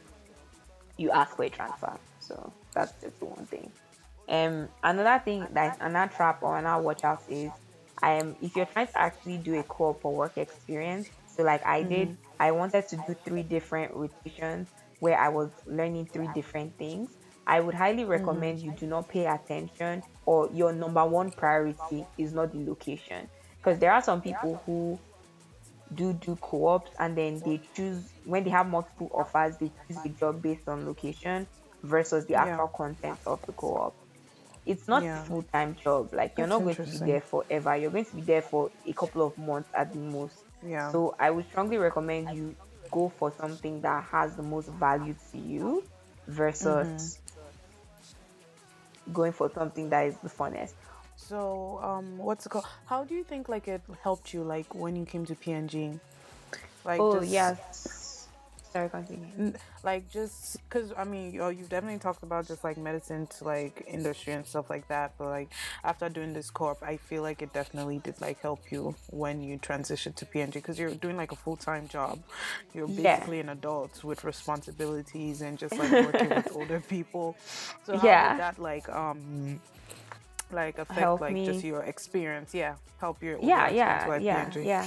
you 0.97 1.11
ask 1.11 1.37
for 1.37 1.45
a 1.45 1.51
transfer. 1.51 1.97
So 2.21 2.53
that's 2.73 2.93
just 3.01 3.19
the 3.21 3.27
one 3.27 3.47
thing. 3.47 3.71
Um, 4.29 4.69
another 4.83 5.23
thing 5.25 5.47
that 5.53 5.79
another 5.81 6.13
trap 6.13 6.43
or 6.43 6.59
another 6.59 6.83
watch 6.83 7.05
out 7.05 7.23
is, 7.29 7.51
um, 8.03 8.37
if 8.41 8.57
you're 8.57 8.67
trying 8.67 8.89
to 8.89 8.99
actually 8.99 9.39
do 9.39 9.55
a 9.59 9.65
co-op 9.65 10.05
or 10.05 10.15
work 10.15 10.37
experience, 10.37 11.09
so 11.37 11.43
like 11.43 11.65
I 11.67 11.83
did, 11.83 12.11
I 12.39 12.53
wanted 12.53 12.89
to 12.89 12.97
do 12.97 13.15
three 13.25 13.43
different 13.43 13.95
rotations 13.95 14.69
where 14.99 15.19
I 15.19 15.29
was 15.29 15.51
learning 15.67 16.11
three 16.13 16.29
different 16.29 16.77
things. 16.79 17.11
I 17.47 17.61
would 17.61 17.75
highly 17.75 18.05
recommend 18.05 18.61
you 18.61 18.73
do 18.73 18.87
not 18.87 19.09
pay 19.09 19.27
attention 19.27 20.03
or 20.25 20.49
your 20.53 20.73
number 20.73 21.05
one 21.07 21.31
priority 21.33 22.09
is 22.19 22.33
not 22.33 22.53
the 22.53 22.65
location 22.65 23.29
because 23.63 23.79
there 23.79 23.93
are 23.93 24.03
some 24.03 24.21
people 24.21 24.63
who 24.67 25.01
do 25.95 26.13
do 26.15 26.37
co-ops 26.37 26.91
and 26.99 27.17
then 27.17 27.43
they 27.45 27.63
choose 27.75 28.13
when 28.25 28.45
they 28.45 28.51
have 28.51 28.67
multiple 28.67 29.11
offers 29.15 29.57
they 29.59 29.73
choose 29.87 30.03
the 30.03 30.11
job 30.11 30.43
based 30.43 30.69
on 30.69 30.87
location 30.87 31.47
versus 31.83 32.27
the 32.27 32.35
Yeah. 32.35 32.37
actual 32.37 32.69
content 32.69 33.19
of 33.27 33.41
the 33.47 33.53
co-op 33.53 33.97
it's 34.67 34.89
not 34.89 35.03
Yeah. 35.05 35.23
a 35.23 35.27
full-time 35.27 35.77
job 35.83 36.13
like 36.13 36.37
you're 36.37 36.47
That's 36.47 36.59
not 36.59 36.65
going 36.65 36.77
to 36.77 36.83
be 36.83 36.99
there 37.13 37.21
forever 37.21 37.77
you're 37.77 37.91
going 37.91 38.05
to 38.05 38.15
be 38.17 38.23
there 38.23 38.43
for 38.43 38.71
a 38.87 38.93
couple 38.93 39.25
of 39.27 39.39
months 39.39 39.69
at 39.75 39.93
the 39.93 39.99
most 39.99 40.35
Yeah. 40.67 40.91
so 40.93 41.15
i 41.19 41.31
would 41.31 41.47
strongly 41.47 41.79
recommend 41.79 42.37
you 42.37 42.55
go 42.91 43.09
for 43.09 43.33
something 43.39 43.81
that 43.83 44.05
has 44.05 44.35
the 44.37 44.43
most 44.43 44.69
value 44.71 45.15
to 45.33 45.39
you 45.39 45.83
versus 46.29 47.19
Mm-hmm. 49.07 49.13
going 49.13 49.33
for 49.33 49.51
something 49.55 49.89
that 49.91 50.07
is 50.07 50.17
the 50.23 50.29
funnest 50.29 50.73
So, 51.17 51.81
um, 51.83 52.19
what's 52.19 52.45
it 52.45 52.51
called? 52.51 52.67
How 52.87 53.05
do 53.05 53.15
you 53.15 53.25
think 53.25 53.49
like 53.49 53.69
it 53.69 53.81
helped 54.03 54.35
you 54.35 54.43
like 54.43 54.75
when 54.75 54.95
you 54.97 55.07
came 55.07 55.25
to 55.27 55.35
P&G? 55.35 55.99
Like, 56.85 57.01
oh 57.01 57.21
just- 57.21 57.33
yes 57.33 57.57
sorry 58.77 58.91
continue 58.91 59.53
like 59.85 60.11
just 60.11 60.59
because 60.69 60.93
I 60.97 61.05
mean, 61.05 61.33
you 61.33 61.49
you've 61.49 61.69
definitely 61.69 61.99
talked 62.01 62.23
about 62.23 62.47
just 62.47 62.63
like 62.65 62.77
medicine 62.77 63.27
to 63.39 63.45
like 63.45 63.85
industry 63.87 64.33
and 64.33 64.45
stuff 64.45 64.69
like 64.69 64.87
that. 64.89 65.15
But 65.19 65.29
like 65.39 65.49
after 65.85 66.09
doing 66.09 66.33
this 66.35 66.51
corp, 66.51 66.79
I 66.83 66.97
feel 66.97 67.23
like 67.23 67.41
it 67.41 67.53
definitely 67.53 67.99
did 67.99 68.21
like 68.21 68.39
help 68.41 68.61
you 68.73 68.95
when 69.11 69.43
you 69.43 69.59
transitioned 69.59 70.17
to 70.17 70.27
P&G 70.27 70.51
because 70.53 70.79
you're 70.79 70.95
doing 70.95 71.17
like 71.17 71.33
a 71.33 71.37
full 71.37 71.57
time 71.57 71.87
job. 71.89 72.19
You're 72.75 72.89
Yeah. 72.89 73.17
basically 73.17 73.41
an 73.41 73.51
adult 73.51 74.03
with 74.05 74.25
responsibilities 74.25 75.41
and 75.41 75.57
just 75.57 75.79
like 75.79 75.91
working 76.09 76.35
with 76.35 76.49
older 76.55 76.81
people. 76.81 77.37
So 77.87 77.97
how 77.97 78.07
Yeah. 78.07 78.29
did 78.31 78.41
that 78.41 78.59
like 78.59 78.87
um 78.89 79.61
like 80.51 80.79
affect 80.79 80.99
Help 80.99 81.21
like 81.21 81.37
just 81.45 81.63
your 81.65 81.83
experience? 81.85 82.53
Yeah, 82.55 82.75
help 83.01 83.23
your 83.23 83.39
yeah 83.41 83.69
yeah 83.71 84.19
yeah 84.19 84.45
P&G. 84.45 84.67
yeah 84.67 84.87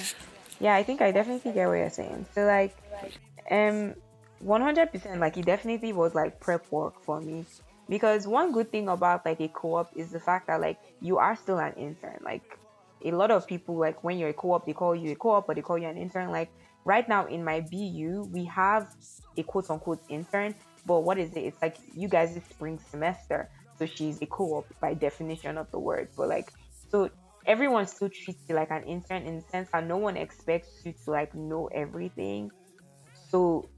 yeah 0.60 0.76
i 0.76 0.84
think 0.84 1.00
i 1.02 1.10
definitely 1.12 1.52
get 1.54 1.68
what 1.68 1.76
you're 1.76 1.90
saying 1.90 2.26
so 2.36 2.42
like 2.44 2.76
um 3.50 3.96
100% 4.40 5.20
like 5.20 5.38
it 5.38 5.46
definitely 5.46 5.94
was 5.94 6.16
like 6.16 6.40
prep 6.40 6.66
work 6.72 6.96
for 7.04 7.20
me. 7.22 7.46
Because 7.88 8.28
one 8.28 8.52
good 8.52 8.72
thing 8.72 8.88
about 8.88 9.26
like 9.26 9.42
a 9.42 9.50
co-op 9.50 9.90
is 9.96 10.12
the 10.12 10.20
fact 10.20 10.48
that 10.48 10.62
like 10.62 10.78
you 11.00 11.18
are 11.18 11.36
still 11.36 11.58
an 11.60 11.74
intern. 11.74 12.20
Like 12.24 12.44
a 13.04 13.12
lot 13.12 13.32
of 13.32 13.48
people 13.48 13.78
like 13.80 14.04
when 14.04 14.18
you're 14.18 14.30
a 14.30 14.34
co-op 14.34 14.66
they 14.66 14.74
call 14.74 14.96
you 14.96 15.12
a 15.12 15.16
co-op 15.16 15.50
or 15.50 15.56
they 15.56 15.62
call 15.62 15.78
you 15.78 15.88
an 15.88 15.98
intern. 15.98 16.32
Like 16.32 16.52
right 16.86 17.08
now 17.08 17.26
in 17.26 17.44
my 17.44 17.62
bu 17.62 18.28
we 18.32 18.46
have 18.46 18.88
a 19.38 19.44
quote-unquote 19.44 20.02
intern 20.10 20.56
but 20.86 21.02
what 21.02 21.18
is 21.18 21.32
it? 21.34 21.42
It's 21.42 21.62
like 21.62 21.78
you 21.94 22.08
guys 22.08 22.40
spring 22.50 22.80
semester. 22.90 23.50
So 23.78 23.86
she's 23.86 24.22
a 24.22 24.26
co-op 24.28 24.66
by 24.82 24.94
definition 24.94 25.58
of 25.58 25.68
the 25.72 25.80
word. 25.80 26.10
But 26.16 26.30
like 26.30 26.52
so 26.90 27.10
everyone 27.46 27.88
still 27.88 28.10
treats 28.10 28.44
you 28.48 28.56
like 28.56 28.72
an 28.72 28.84
intern 28.84 29.24
in 29.24 29.38
the 29.38 29.42
sense 29.52 29.70
that 29.74 29.86
no 29.86 29.98
one 29.98 30.18
expects 30.18 30.70
you 30.86 30.94
to 31.06 31.12
like 31.12 31.34
know 31.34 31.68
everything 31.74 32.52
so 33.30 33.70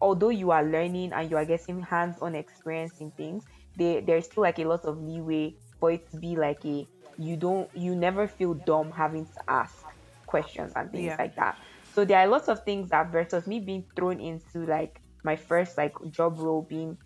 although 0.00 0.28
you 0.30 0.50
are 0.50 0.64
learning 0.64 1.12
and 1.12 1.30
you 1.30 1.36
are 1.36 1.44
getting 1.44 1.80
hands-on 1.82 2.34
experience 2.34 3.00
in 3.00 3.10
things 3.12 3.44
there 3.76 4.00
there's 4.00 4.26
still 4.26 4.42
like 4.42 4.58
a 4.58 4.64
lot 4.64 4.84
of 4.84 4.98
leeway 4.98 5.54
for 5.80 5.90
it 5.92 6.10
to 6.10 6.16
be 6.16 6.36
like 6.36 6.64
a 6.64 6.88
you 7.16 7.36
don't 7.36 7.70
you 7.74 7.94
never 7.96 8.28
feel 8.28 8.54
dumb 8.54 8.92
having 8.92 9.26
to 9.26 9.40
ask 9.48 9.84
questions 10.26 10.72
and 10.76 10.92
things 10.92 11.06
Yeah. 11.06 11.16
like 11.18 11.34
that 11.36 11.56
so 11.94 12.04
there 12.04 12.18
are 12.18 12.26
lots 12.28 12.48
of 12.48 12.62
things 12.64 12.90
that 12.90 13.10
versus 13.10 13.46
me 13.46 13.60
being 13.60 13.84
thrown 13.96 14.20
into 14.20 14.66
like 14.66 15.00
my 15.24 15.36
first 15.36 15.76
like 15.78 15.94
job 16.10 16.38
role 16.38 16.62
being 16.68 16.98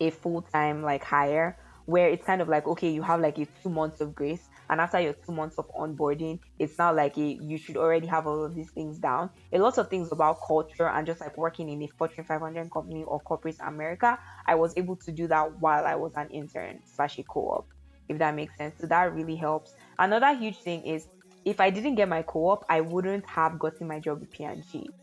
a 0.00 0.10
full-time 0.10 0.82
like 0.82 1.04
hire 1.04 1.58
where 1.86 2.08
it's 2.08 2.24
kind 2.26 2.40
of 2.40 2.48
like 2.48 2.66
okay 2.66 2.90
you 2.90 3.02
have 3.02 3.20
like 3.20 3.38
a 3.38 3.46
two 3.62 3.70
months 3.70 4.00
of 4.00 4.14
grace 4.14 4.48
and 4.70 4.80
after 4.80 5.00
your 5.00 5.14
two 5.24 5.32
months 5.32 5.58
of 5.58 5.66
onboarding 5.78 6.38
it's 6.58 6.78
now 6.78 6.94
like 6.94 7.16
a 7.18 7.38
you 7.40 7.56
should 7.58 7.76
already 7.76 8.06
have 8.06 8.26
all 8.26 8.44
of 8.44 8.54
these 8.54 8.70
things 8.72 8.98
down. 8.98 9.30
A 9.52 9.58
lot 9.58 9.78
of 9.78 9.88
things 9.88 10.12
about 10.12 10.38
culture 10.46 10.88
and 10.88 11.06
just 11.06 11.20
like 11.20 11.36
working 11.36 11.68
in 11.68 11.82
a 11.82 11.88
fortune 11.88 12.24
500 12.24 12.70
company 12.70 13.04
or 13.04 13.20
corporate 13.20 13.56
america 13.60 14.18
i 14.46 14.54
was 14.54 14.72
able 14.76 14.96
to 14.96 15.12
do 15.12 15.26
that 15.28 15.58
while 15.60 15.84
i 15.86 15.94
was 15.94 16.12
an 16.16 16.28
intern 16.30 16.80
slash 16.84 17.18
a 17.18 17.22
co-op 17.24 17.66
if 18.08 18.18
that 18.18 18.34
makes 18.34 18.56
sense. 18.56 18.74
So 18.80 18.86
that 18.88 19.12
really 19.14 19.36
helps. 19.36 19.74
Another 19.98 20.34
huge 20.34 20.62
thing 20.62 20.82
is 20.84 21.06
if 21.44 21.60
i 21.60 21.70
didn't 21.70 21.94
get 21.94 22.08
my 22.08 22.22
co-op 22.22 22.64
i 22.68 22.80
wouldn't 22.80 23.24
have 23.26 23.58
gotten 23.58 23.86
my 23.86 23.98
job 24.00 24.20
with 24.20 24.30
P&G 24.30 24.94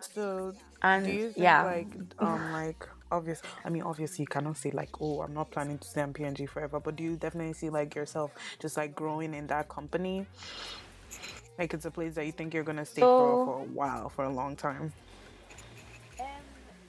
So 0.00 0.54
and 0.82 1.04
do 1.04 1.12
you 1.12 1.30
think 1.32 1.58
yeah. 1.58 1.62
like 1.62 1.96
um 2.18 2.50
like 2.50 2.88
obvious 3.10 3.42
I 3.64 3.70
mean 3.70 3.82
obviously 3.82 4.22
you 4.22 4.26
cannot 4.26 4.56
say 4.56 4.70
like 4.70 4.90
oh 5.00 5.22
I'm 5.22 5.34
not 5.34 5.50
planning 5.50 5.78
to 5.78 5.88
stay 5.88 6.02
in 6.02 6.12
P&G 6.12 6.46
forever 6.46 6.80
but 6.80 6.96
do 6.96 7.02
you 7.04 7.16
definitely 7.16 7.54
see 7.54 7.70
like 7.70 7.94
yourself 7.94 8.30
just 8.60 8.76
like 8.76 8.94
growing 8.94 9.34
in 9.34 9.46
that 9.48 9.68
company? 9.68 10.26
Like 11.58 11.74
it's 11.74 11.84
a 11.84 11.90
place 11.90 12.14
that 12.14 12.24
you 12.26 12.32
think 12.32 12.54
you're 12.54 12.64
gonna 12.64 12.86
stay 12.86 13.02
for, 13.02 13.06
So- 13.08 13.44
for 13.44 13.58
a 13.60 13.64
while 13.64 14.08
for 14.08 14.24
a 14.24 14.32
long 14.32 14.56
time. 14.56 14.92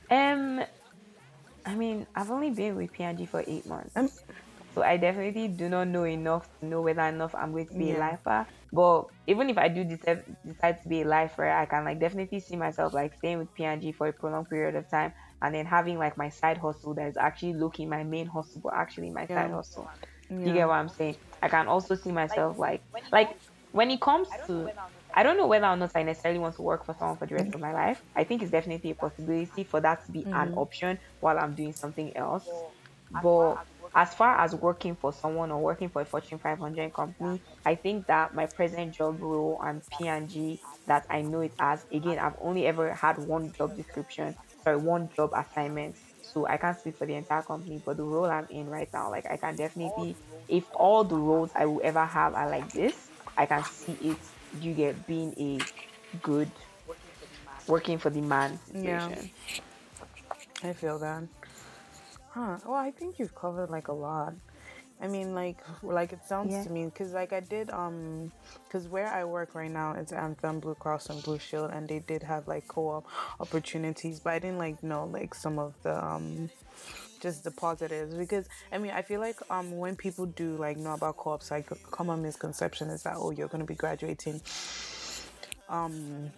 Um, 0.09 0.61
I 1.65 1.75
mean, 1.75 2.05
I've 2.15 2.31
only 2.31 2.49
been 2.49 2.75
with 2.75 2.91
P&G 2.91 3.25
for 3.25 3.43
eight 3.47 3.65
months, 3.65 3.95
Um, 3.95 4.09
so 4.75 4.83
I 4.83 4.97
definitely 4.97 5.47
do 5.47 5.69
not 5.69 5.87
know 5.87 6.03
enough 6.03 6.49
to 6.59 6.65
know 6.65 6.81
whether 6.81 7.01
enough 7.03 7.33
I'm 7.33 7.51
going 7.51 7.67
to 7.67 7.73
be 7.77 7.91
a 7.91 7.99
lifer. 7.99 8.45
But 8.73 9.05
even 9.27 9.49
if 9.49 9.57
I 9.57 9.67
do 9.69 9.83
decide, 9.83 10.23
decide 10.45 10.81
to 10.83 10.89
be 10.89 11.01
a 11.01 11.05
lifer, 11.07 11.47
I 11.49 11.65
can 11.65 11.85
like 11.85 11.99
definitely 11.99 12.39
see 12.41 12.55
myself 12.57 12.93
like 12.93 13.13
staying 13.19 13.37
with 13.39 13.53
P&G 13.53 13.91
for 13.93 14.07
a 14.07 14.13
prolonged 14.13 14.49
period 14.49 14.75
of 14.75 14.89
time, 14.89 15.13
and 15.41 15.55
then 15.55 15.65
having 15.65 15.97
like 15.97 16.17
my 16.17 16.29
side 16.29 16.57
hustle 16.57 16.93
that 16.95 17.07
is 17.07 17.17
actually 17.17 17.53
looking 17.53 17.89
my 17.89 18.03
main 18.03 18.27
hustle, 18.27 18.61
but 18.63 18.73
actually 18.73 19.11
my 19.11 19.27
Yeah. 19.29 19.35
side 19.35 19.51
hustle. 19.51 19.91
You 20.43 20.53
get 20.53 20.67
what 20.67 20.75
I'm 20.75 20.89
saying? 20.89 21.17
I 21.41 21.49
can 21.49 21.67
also 21.67 21.95
see 21.95 22.11
myself 22.11 22.57
like 22.57 22.83
like 23.11 23.29
when 23.71 23.91
it 23.91 24.01
comes 24.01 24.27
to 24.47 24.71
I 25.13 25.23
don't 25.23 25.37
know 25.37 25.47
whether 25.47 25.65
or 25.65 25.75
not 25.75 25.91
I 25.95 26.03
necessarily 26.03 26.39
want 26.39 26.55
to 26.55 26.61
work 26.61 26.85
for 26.85 26.95
someone 26.97 27.17
for 27.17 27.27
the 27.27 27.35
rest 27.35 27.53
of 27.53 27.61
my 27.61 27.73
life. 27.73 28.01
I 28.15 28.23
think 28.23 28.41
it's 28.41 28.51
definitely 28.51 28.91
a 28.91 28.95
possibility 28.95 29.63
for 29.65 29.81
that 29.81 30.05
to 30.05 30.11
be 30.11 30.27
an 30.31 30.51
mm. 30.51 30.55
option 30.55 30.99
while 31.19 31.37
I'm 31.37 31.55
doing 31.55 31.73
something 31.73 32.15
else. 32.15 32.63
But 33.09 33.57
as 33.93 34.13
far 34.13 34.39
as 34.39 34.55
working 34.55 34.95
for 34.95 35.11
someone 35.11 35.51
or 35.51 35.61
working 35.61 35.89
for 35.89 36.01
a 36.01 36.05
Fortune 36.05 36.39
500 36.39 36.93
company, 36.93 37.43
I 37.65 37.75
think 37.75 38.07
that 38.07 38.33
my 38.33 38.45
present 38.47 38.93
job 38.93 39.21
role 39.21 39.59
and 39.63 39.81
P&G 39.89 40.61
that 40.87 41.05
I 41.09 41.21
know 41.21 41.41
it 41.41 41.53
as, 41.59 41.85
again, 41.91 42.19
I've 42.19 42.37
only 42.41 42.65
ever 42.65 42.93
had 42.93 43.17
one 43.19 43.51
job 43.51 43.75
description, 43.75 44.35
sorry, 44.63 44.77
one 44.77 45.09
job 45.15 45.31
assignment. 45.35 45.95
So 46.21 46.47
I 46.47 46.57
can't 46.57 46.77
speak 46.77 46.97
for 46.97 47.05
the 47.05 47.15
entire 47.15 47.41
company, 47.41 47.81
but 47.85 47.97
the 47.97 48.03
role 48.03 48.25
I'm 48.25 48.47
in 48.49 48.69
right 48.69 48.89
now, 48.93 49.09
like 49.09 49.25
I 49.29 49.37
can 49.37 49.55
definitely, 49.57 50.15
if 50.47 50.63
all 50.75 51.03
the 51.03 51.15
roles 51.15 51.51
I 51.55 51.65
will 51.65 51.81
ever 51.83 52.05
have 52.05 52.33
are 52.35 52.49
like 52.49 52.71
this, 52.73 53.09
I 53.37 53.45
can 53.45 53.63
see 53.63 53.97
it. 54.01 54.17
You 54.61 54.73
get 54.73 55.07
being 55.07 55.33
a 55.37 55.59
good 56.21 56.51
working 57.67 57.97
for 57.97 58.09
the 58.09 58.21
man 58.21 58.59
Yeah. 58.73 59.07
situation. 59.07 59.29
I 60.63 60.73
feel 60.73 60.99
that. 60.99 61.23
Huh. 62.29 62.57
Well, 62.65 62.75
I 62.75 62.91
think 62.91 63.19
you've 63.19 63.35
covered 63.35 63.69
like 63.69 63.87
a 63.87 63.93
lot. 63.93 64.33
I 65.01 65.07
mean, 65.07 65.33
like, 65.33 65.57
like 65.81 66.13
it 66.13 66.23
sounds 66.25 66.51
Yeah. 66.53 66.63
to 66.63 66.69
me 66.69 66.85
because, 66.85 67.11
like, 67.11 67.33
I 67.33 67.39
did, 67.39 67.69
um, 67.71 68.31
because 68.65 68.87
where 68.87 69.07
I 69.07 69.23
work 69.25 69.55
right 69.55 69.71
now, 69.71 69.93
it's 69.93 70.11
Anthem, 70.11 70.59
Blue 70.59 70.75
Cross, 70.75 71.09
and 71.09 71.23
Blue 71.23 71.39
Shield, 71.39 71.71
and 71.71 71.87
they 71.89 71.99
did 71.99 72.23
have 72.23 72.47
like 72.47 72.67
co-op 72.67 73.05
opportunities, 73.39 74.19
but 74.19 74.33
I 74.33 74.39
didn't 74.39 74.59
like 74.59 74.81
know 74.83 75.05
like 75.05 75.33
some 75.33 75.57
of 75.59 75.73
the, 75.83 76.03
um, 76.03 76.49
just 77.19 77.43
the 77.43 77.51
positives 77.51 78.15
because 78.15 78.47
I 78.71 78.79
mean 78.79 78.91
I 78.91 79.03
feel 79.03 79.19
like 79.19 79.37
um 79.51 79.77
when 79.77 79.95
people 79.95 80.25
do 80.25 80.55
like 80.57 80.77
know 80.77 80.93
about 80.93 81.17
co-ops, 81.17 81.51
like 81.51 81.69
a 81.71 81.75
common 81.75 82.21
misconception 82.23 82.89
is 82.89 83.03
that 83.03 83.13
oh 83.17 83.29
you're 83.31 83.47
gonna 83.47 83.63
be 83.65 83.75
graduating, 83.75 84.41
um, 85.69 86.31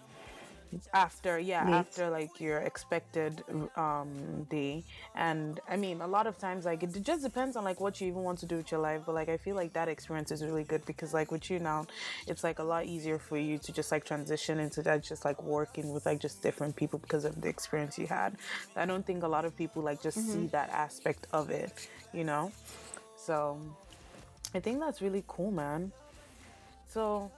after 0.92 1.38
yeah 1.38 1.64
Late. 1.64 1.74
after 1.74 2.10
like 2.10 2.40
your 2.40 2.58
expected 2.58 3.42
um 3.76 4.44
day. 4.50 4.84
And 5.14 5.60
i 5.68 5.76
mean 5.76 6.00
a 6.00 6.06
lot 6.06 6.26
of 6.26 6.38
times 6.38 6.64
like 6.64 6.82
it 6.82 7.02
just 7.02 7.22
depends 7.22 7.56
on 7.56 7.64
like 7.64 7.80
what 7.80 8.00
you 8.00 8.08
even 8.08 8.22
want 8.22 8.38
to 8.40 8.46
do 8.46 8.56
with 8.56 8.70
your 8.70 8.80
life. 8.80 9.02
But 9.06 9.14
like 9.14 9.28
i 9.28 9.36
feel 9.36 9.56
like 9.56 9.72
that 9.74 9.88
experience 9.88 10.30
is 10.30 10.44
really 10.44 10.64
good 10.64 10.84
because 10.86 11.14
like 11.14 11.30
with 11.30 11.50
you 11.50 11.58
now 11.58 11.86
it's 12.26 12.44
like 12.44 12.58
a 12.58 12.64
lot 12.64 12.86
easier 12.86 13.18
for 13.18 13.36
you 13.36 13.58
to 13.58 13.72
just 13.72 13.92
like 13.92 14.04
transition 14.04 14.58
into 14.58 14.82
that 14.82 15.02
just 15.02 15.24
like 15.24 15.42
working 15.42 15.92
with 15.92 16.06
like 16.06 16.20
just 16.20 16.42
different 16.42 16.74
people 16.76 16.98
because 16.98 17.24
of 17.24 17.40
the 17.40 17.48
experience 17.48 17.98
you 17.98 18.06
had. 18.06 18.36
I 18.76 18.86
don't 18.86 19.06
think 19.06 19.22
a 19.22 19.28
lot 19.28 19.44
of 19.44 19.56
people 19.56 19.82
like 19.82 20.02
just 20.02 20.18
see 20.18 20.46
that 20.48 20.70
aspect 20.70 21.26
of 21.32 21.50
it 21.50 21.88
you 22.14 22.24
know? 22.24 22.52
So 23.16 23.58
i 24.54 24.60
think 24.60 24.78
that's 24.80 25.02
really 25.02 25.24
cool 25.26 25.50
man. 25.50 25.92
So 26.88 27.30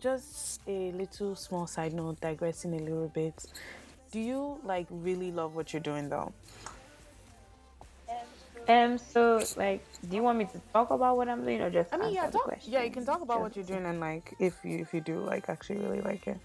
just 0.00 0.60
a 0.66 0.92
little 0.92 1.34
small 1.36 1.66
side 1.66 1.92
note, 1.92 2.20
digressing 2.20 2.74
a 2.74 2.82
little 2.82 3.08
bit. 3.08 3.34
Do 4.10 4.20
you 4.20 4.58
like 4.64 4.86
really 4.90 5.30
love 5.30 5.54
what 5.54 5.72
you're 5.72 5.80
doing 5.82 6.08
though? 6.08 6.32
Um. 8.68 8.98
So, 8.98 9.42
like, 9.56 9.84
do 10.08 10.16
you 10.16 10.22
want 10.22 10.38
me 10.38 10.44
to 10.46 10.60
talk 10.72 10.90
about 10.90 11.16
what 11.16 11.28
I'm 11.28 11.42
doing, 11.44 11.60
or 11.60 11.70
just 11.70 11.92
I 11.92 11.96
mean, 11.96 12.12
yeah, 12.12 12.30
talk, 12.30 12.44
question? 12.44 12.72
yeah, 12.72 12.82
you 12.82 12.90
can 12.90 13.04
talk 13.04 13.20
about 13.20 13.40
what 13.40 13.56
you're 13.56 13.64
doing 13.64 13.84
and 13.86 14.00
like 14.00 14.34
if 14.38 14.54
you 14.64 14.78
if 14.78 14.92
you 14.92 15.00
do 15.00 15.20
like 15.20 15.48
actually 15.48 15.78
really 15.78 16.00
like 16.00 16.26
it. 16.26 16.38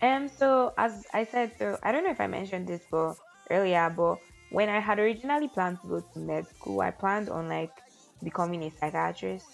Um, 0.00 0.28
so 0.28 0.72
as 0.76 1.06
I 1.14 1.24
said, 1.24 1.52
so 1.58 1.78
I 1.82 1.92
don't 1.92 2.02
know 2.02 2.10
if 2.10 2.20
I 2.20 2.26
mentioned 2.26 2.66
this 2.66 2.82
but 2.90 3.14
earlier, 3.50 3.92
but 3.96 4.18
when 4.50 4.68
I 4.68 4.80
had 4.80 4.98
originally 4.98 5.48
planned 5.48 5.80
to 5.82 5.86
go 5.86 6.00
to 6.00 6.18
med 6.18 6.48
school, 6.48 6.80
I 6.80 6.90
planned 6.90 7.28
on 7.28 7.48
like 7.48 7.72
becoming 8.22 8.64
a 8.64 8.70
psychiatrist. 8.70 9.46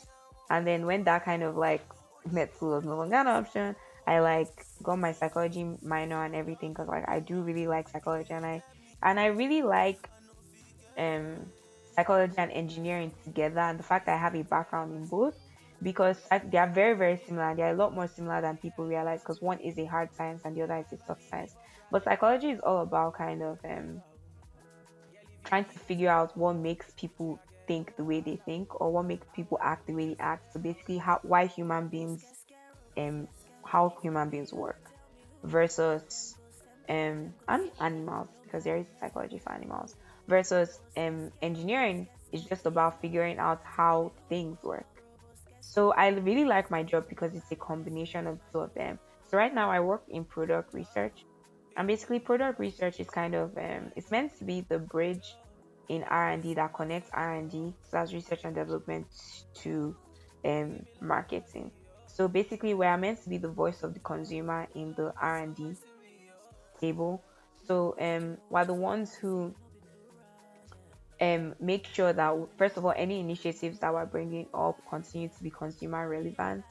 And 0.48 0.66
then 0.66 0.86
when 0.86 1.04
that 1.04 1.24
kind 1.24 1.42
of 1.42 1.56
like 1.56 1.82
med 2.32 2.52
school 2.54 2.70
was 2.70 2.84
no 2.84 2.96
longer 2.96 3.16
an 3.16 3.28
option, 3.28 3.76
I 4.06 4.20
like 4.20 4.66
got 4.82 4.98
my 4.98 5.12
psychology 5.12 5.64
minor 5.82 6.24
and 6.24 6.34
everything 6.34 6.72
because 6.72 6.88
like 6.88 7.08
I 7.08 7.20
do 7.20 7.42
really 7.42 7.66
like 7.66 7.88
psychology 7.88 8.32
and 8.32 8.46
I 8.46 8.62
and 9.02 9.20
I 9.20 9.26
really 9.26 9.62
like 9.62 10.10
um 10.98 11.52
psychology 11.94 12.34
and 12.38 12.52
engineering 12.52 13.12
together 13.24 13.60
and 13.60 13.78
the 13.78 13.82
fact 13.84 14.08
I 14.08 14.16
have 14.16 14.34
a 14.34 14.42
background 14.42 14.92
in 14.94 15.06
both 15.06 15.34
because 15.82 16.18
psych- 16.28 16.50
they 16.50 16.58
are 16.58 16.72
very 16.72 16.96
very 16.96 17.16
similar. 17.16 17.54
They 17.54 17.62
are 17.62 17.72
a 17.72 17.76
lot 17.76 17.94
more 17.94 18.08
similar 18.08 18.40
than 18.40 18.56
people 18.58 18.86
realize 18.86 19.20
because 19.22 19.40
one 19.42 19.60
is 19.60 19.78
a 19.78 19.86
hard 19.86 20.12
science 20.14 20.42
and 20.44 20.56
the 20.56 20.62
other 20.62 20.78
is 20.78 20.92
a 20.92 20.98
soft 20.98 21.22
science. 21.28 21.54
But 21.90 22.04
psychology 22.04 22.50
is 22.50 22.60
all 22.60 22.82
about 22.82 23.14
kind 23.14 23.42
of 23.42 23.58
um 23.64 24.02
trying 25.44 25.64
to 25.64 25.78
figure 25.78 26.10
out 26.10 26.36
what 26.36 26.54
makes 26.54 26.90
people 26.96 27.40
think 27.68 27.94
the 27.96 28.04
way 28.04 28.20
they 28.20 28.36
think 28.44 28.80
or 28.80 28.90
what 28.90 29.04
makes 29.04 29.26
people 29.36 29.58
act 29.62 29.86
the 29.86 29.94
way 29.94 30.06
they 30.08 30.16
act. 30.18 30.52
So 30.52 30.58
basically 30.58 30.98
how 30.98 31.20
why 31.22 31.46
human 31.46 31.88
beings 31.88 32.24
um 32.96 33.28
how 33.64 33.94
human 34.02 34.30
beings 34.30 34.52
work 34.52 34.90
versus 35.44 36.34
um 36.88 37.34
and 37.46 37.70
animals 37.80 38.28
because 38.42 38.64
there 38.64 38.78
is 38.78 38.86
psychology 38.98 39.38
for 39.38 39.52
animals 39.52 39.94
versus 40.26 40.80
um 40.96 41.30
engineering 41.42 42.08
is 42.32 42.42
just 42.44 42.66
about 42.66 43.00
figuring 43.00 43.38
out 43.38 43.60
how 43.64 44.12
things 44.28 44.58
work. 44.62 44.86
So 45.60 45.92
I 45.92 46.08
really 46.08 46.44
like 46.44 46.70
my 46.70 46.82
job 46.82 47.08
because 47.08 47.34
it's 47.34 47.50
a 47.52 47.56
combination 47.56 48.26
of 48.26 48.38
two 48.52 48.60
of 48.60 48.74
them. 48.74 48.98
So 49.30 49.36
right 49.36 49.54
now 49.54 49.70
I 49.70 49.80
work 49.80 50.02
in 50.08 50.24
product 50.24 50.72
research, 50.72 51.24
and 51.76 51.86
basically 51.86 52.18
product 52.18 52.58
research 52.58 53.00
is 53.00 53.08
kind 53.08 53.34
of 53.34 53.56
um, 53.58 53.92
it's 53.94 54.10
meant 54.10 54.36
to 54.38 54.44
be 54.44 54.64
the 54.68 54.78
bridge 54.78 55.36
in 55.88 56.04
R 56.04 56.30
and 56.30 56.42
D 56.42 56.54
that 56.54 56.74
connects 56.74 57.10
R 57.12 57.34
and 57.34 57.50
D, 57.50 57.74
so 57.82 57.88
that's 57.92 58.12
research 58.12 58.40
and 58.44 58.54
development, 58.54 59.06
to 59.62 59.96
um, 60.44 60.84
marketing. 61.00 61.70
So 62.06 62.28
basically, 62.28 62.74
we 62.74 62.86
are 62.86 62.98
meant 62.98 63.22
to 63.24 63.28
be 63.28 63.38
the 63.38 63.48
voice 63.48 63.82
of 63.82 63.94
the 63.94 64.00
consumer 64.00 64.68
in 64.74 64.94
the 64.94 65.12
R 65.20 65.38
and 65.38 65.54
D 65.54 65.74
table. 66.80 67.22
So 67.66 67.94
um, 68.00 68.38
we're 68.50 68.64
the 68.64 68.74
ones 68.74 69.14
who 69.14 69.54
um, 71.20 71.54
make 71.60 71.86
sure 71.86 72.12
that 72.12 72.34
first 72.56 72.76
of 72.76 72.84
all 72.84 72.94
any 72.96 73.20
initiatives 73.20 73.78
that 73.80 73.92
we're 73.92 74.06
bringing 74.06 74.46
up 74.54 74.80
continue 74.88 75.28
to 75.28 75.42
be 75.42 75.50
consumer 75.50 76.08
relevant 76.08 76.64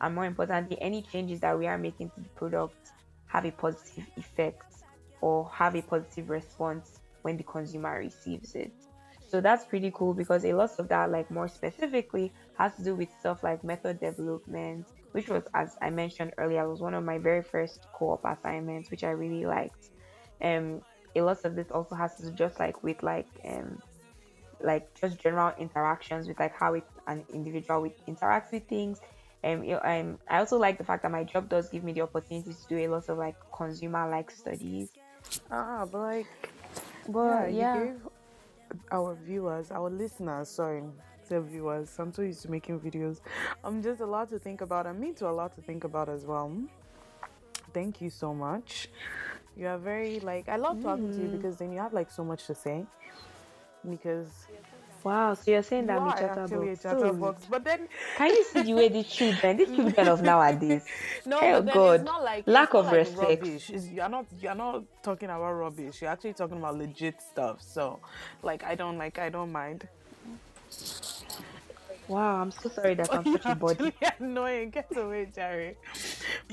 and 0.00 0.14
more 0.14 0.24
importantly 0.24 0.78
any 0.80 1.02
changes 1.02 1.40
that 1.40 1.58
we 1.58 1.66
are 1.66 1.78
making 1.78 2.10
to 2.10 2.20
the 2.20 2.28
product 2.30 2.90
have 3.26 3.44
a 3.44 3.50
positive 3.50 4.06
effect 4.16 4.64
or 5.20 5.48
have 5.50 5.74
a 5.76 5.82
positive 5.82 6.30
response 6.30 7.00
when 7.22 7.36
the 7.36 7.44
consumer 7.44 7.98
receives 7.98 8.54
it. 8.54 8.72
So 9.32 9.40
that's 9.40 9.64
pretty 9.64 9.90
cool 9.94 10.12
because 10.12 10.44
a 10.44 10.52
lot 10.52 10.70
of 10.78 10.88
that 10.88 11.10
like 11.10 11.30
more 11.30 11.48
specifically 11.48 12.32
has 12.58 12.76
to 12.76 12.84
do 12.84 12.94
with 12.94 13.08
stuff 13.18 13.42
like 13.42 13.64
method 13.64 13.98
development 13.98 14.86
which 15.12 15.28
was 15.28 15.42
as 15.54 15.76
i 15.80 15.88
mentioned 15.88 16.32
earlier 16.38 16.68
was 16.68 16.80
one 16.80 16.94
of 16.94 17.04
my 17.04 17.18
very 17.18 17.42
first 17.42 17.86
co-op 17.94 18.22
assignments 18.24 18.90
which 18.90 19.04
i 19.04 19.10
really 19.10 19.46
liked. 19.46 19.90
Um 20.42 20.82
a 21.14 21.20
lot 21.22 21.44
of 21.44 21.54
this 21.54 21.70
also 21.70 21.94
has 21.94 22.14
to 22.16 22.24
do 22.24 22.30
just 22.32 22.58
like 22.58 22.82
with 22.82 23.02
like 23.02 23.28
um 23.48 23.80
like 24.60 24.88
just 25.00 25.18
general 25.18 25.52
interactions 25.58 26.28
with 26.28 26.38
like 26.38 26.54
how 26.54 26.74
it, 26.74 26.84
an 27.06 27.24
individual 27.32 27.80
would 27.82 27.92
interact 28.06 28.52
with 28.52 28.66
things. 28.68 29.00
Um, 29.44 29.64
um 29.82 30.18
i 30.28 30.38
also 30.38 30.56
like 30.56 30.78
the 30.78 30.84
fact 30.84 31.02
that 31.02 31.10
my 31.10 31.24
job 31.24 31.48
does 31.48 31.68
give 31.68 31.82
me 31.82 31.92
the 31.92 32.02
opportunity 32.02 32.52
to 32.52 32.66
do 32.68 32.78
a 32.78 32.88
lot 32.88 33.08
of 33.08 33.18
like 33.18 33.36
consumer 33.56 34.08
like 34.10 34.30
studies. 34.30 34.90
Ah, 35.50 35.86
but 35.90 35.98
like 35.98 36.26
but 37.08 37.52
yeah, 37.52 37.78
you 37.78 37.84
gave 37.84 38.08
our 38.90 39.14
viewers, 39.14 39.70
our 39.70 39.90
listeners, 39.90 40.48
sorry, 40.48 40.82
the 41.28 41.40
viewers. 41.40 41.94
I'm 41.98 42.12
so 42.12 42.22
used 42.22 42.42
to 42.42 42.50
making 42.50 42.80
videos. 42.80 43.20
I'm 43.64 43.82
just 43.82 44.00
a 44.00 44.06
lot 44.06 44.28
to 44.30 44.38
think 44.38 44.60
about, 44.60 44.86
and 44.86 44.98
me 44.98 45.12
too, 45.12 45.26
a 45.26 45.30
lot 45.30 45.54
to 45.56 45.62
think 45.62 45.84
about 45.84 46.08
as 46.08 46.24
well. 46.24 46.52
Thank 47.72 48.00
you 48.00 48.10
so 48.10 48.34
much. 48.34 48.88
You 49.56 49.66
are 49.66 49.78
very 49.78 50.20
like 50.20 50.48
I 50.48 50.56
love 50.56 50.82
talking 50.82 51.10
to 51.10 51.18
you 51.18 51.28
mm. 51.28 51.36
because 51.36 51.56
then 51.56 51.72
you 51.72 51.78
have 51.78 51.92
like 51.92 52.10
so 52.10 52.24
much 52.24 52.46
to 52.46 52.54
say. 52.54 52.86
Because 53.88 54.46
wow 55.04 55.34
so 55.34 55.50
you're 55.50 55.62
saying 55.62 55.82
you 55.82 55.88
that 55.88 56.00
I'm 56.00 56.08
a 56.08 56.10
actually 56.10 56.68
a 56.70 56.76
chatterbox 56.76 56.82
chatterbox, 56.82 57.46
but 57.50 57.64
then 57.64 57.88
can 58.16 58.30
you 58.30 58.44
see 58.44 58.62
the 58.62 58.74
way 58.74 58.88
the 58.88 59.02
children 59.02 59.56
these 59.56 59.68
children 59.74 60.08
of 60.08 60.22
nowadays 60.30 60.84
No, 61.26 61.38
Oh, 61.40 61.62
God. 61.62 62.00
it's 62.00 62.04
not 62.04 62.22
like 62.24 62.46
Lack 62.46 62.74
of 62.74 62.86
like 62.86 62.94
respect. 62.94 63.46
You're 63.92 64.08
not 64.08 64.26
you're 64.40 64.54
not 64.54 64.84
talking 65.02 65.28
about 65.30 65.52
rubbish. 65.52 66.00
You're 66.02 66.10
actually 66.10 66.34
talking 66.34 66.58
about 66.58 66.76
legit 66.78 67.20
stuff. 67.20 67.60
So, 67.62 68.00
like, 68.42 68.62
I 68.64 68.74
don't 68.74 68.98
like 68.98 69.18
I 69.18 69.28
don't 69.28 69.52
mind. 69.52 69.88
wow 72.08 72.42
i'm 72.42 72.50
so 72.50 72.68
sorry 72.68 72.94
that 72.94 73.12
i'm 73.14 73.24
such 73.32 73.46
a 73.46 73.54
body 73.64 73.92
Actually 74.02 74.16
annoying. 74.26 74.70
Get 74.70 74.88
away, 74.96 75.28
Jerry. 75.34 75.76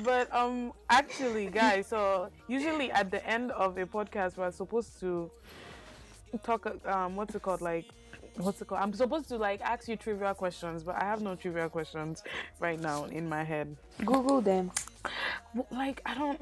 But 0.03 0.33
um, 0.33 0.73
actually, 0.89 1.47
guys. 1.47 1.87
So 1.87 2.29
usually 2.47 2.91
at 2.91 3.11
the 3.11 3.25
end 3.27 3.51
of 3.51 3.77
a 3.77 3.85
podcast, 3.85 4.37
we're 4.37 4.51
supposed 4.51 4.99
to 5.01 5.29
talk. 6.43 6.67
Um, 6.85 7.15
what's 7.15 7.35
it 7.35 7.41
called? 7.41 7.61
Like, 7.61 7.85
what's 8.39 8.61
it 8.61 8.67
called? 8.67 8.81
I'm 8.81 8.93
supposed 8.93 9.27
to 9.29 9.37
like 9.37 9.61
ask 9.61 9.87
you 9.87 9.95
trivia 9.95 10.33
questions, 10.33 10.83
but 10.83 10.95
I 10.95 11.05
have 11.05 11.21
no 11.21 11.35
trivia 11.35 11.69
questions 11.69 12.23
right 12.59 12.79
now 12.79 13.05
in 13.05 13.27
my 13.27 13.43
head. 13.43 13.75
google 14.05 14.41
them 14.41 14.71
Like, 15.71 16.01
I 16.05 16.13
don't. 16.15 16.41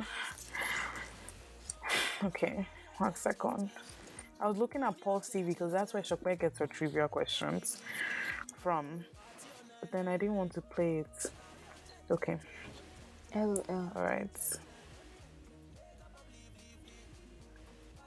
Okay, 2.23 2.67
one 2.97 3.15
second. 3.15 3.69
I 4.39 4.47
was 4.47 4.57
looking 4.57 4.83
at 4.83 4.99
Paul's 5.01 5.29
TV 5.29 5.47
because 5.47 5.71
that's 5.71 5.93
where 5.93 6.03
Shokwe 6.03 6.39
gets 6.39 6.59
her 6.59 6.67
trivia 6.67 7.07
questions 7.07 7.81
from. 8.57 9.05
But 9.79 9.91
then 9.91 10.07
I 10.07 10.17
didn't 10.17 10.35
want 10.35 10.53
to 10.53 10.61
play 10.61 10.99
it. 10.99 11.31
Okay, 12.09 12.37
LOL. 13.35 13.63
all 13.95 14.01
right. 14.01 14.57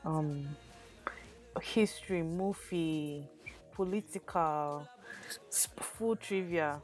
Um, 0.04 0.48
history, 1.60 2.22
movie, 2.22 3.28
political, 3.72 4.88
food 5.80 6.20
trivia. 6.20 6.82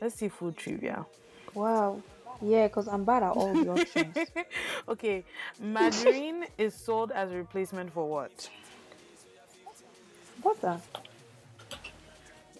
Let's 0.00 0.16
see 0.16 0.28
food 0.28 0.56
trivia. 0.56 1.06
wow 1.54 2.02
yeah 2.40 2.66
because 2.66 2.88
i'm 2.88 3.04
bad 3.04 3.22
at 3.22 3.30
all 3.32 3.56
the 3.56 3.68
options 3.68 4.16
Okay, 4.88 5.24
margarine 5.60 6.46
is 6.58 6.74
sold 6.74 7.12
as 7.12 7.30
a 7.30 7.36
replacement 7.36 7.92
for 7.92 8.08
what? 8.08 8.50
butter 10.42 10.80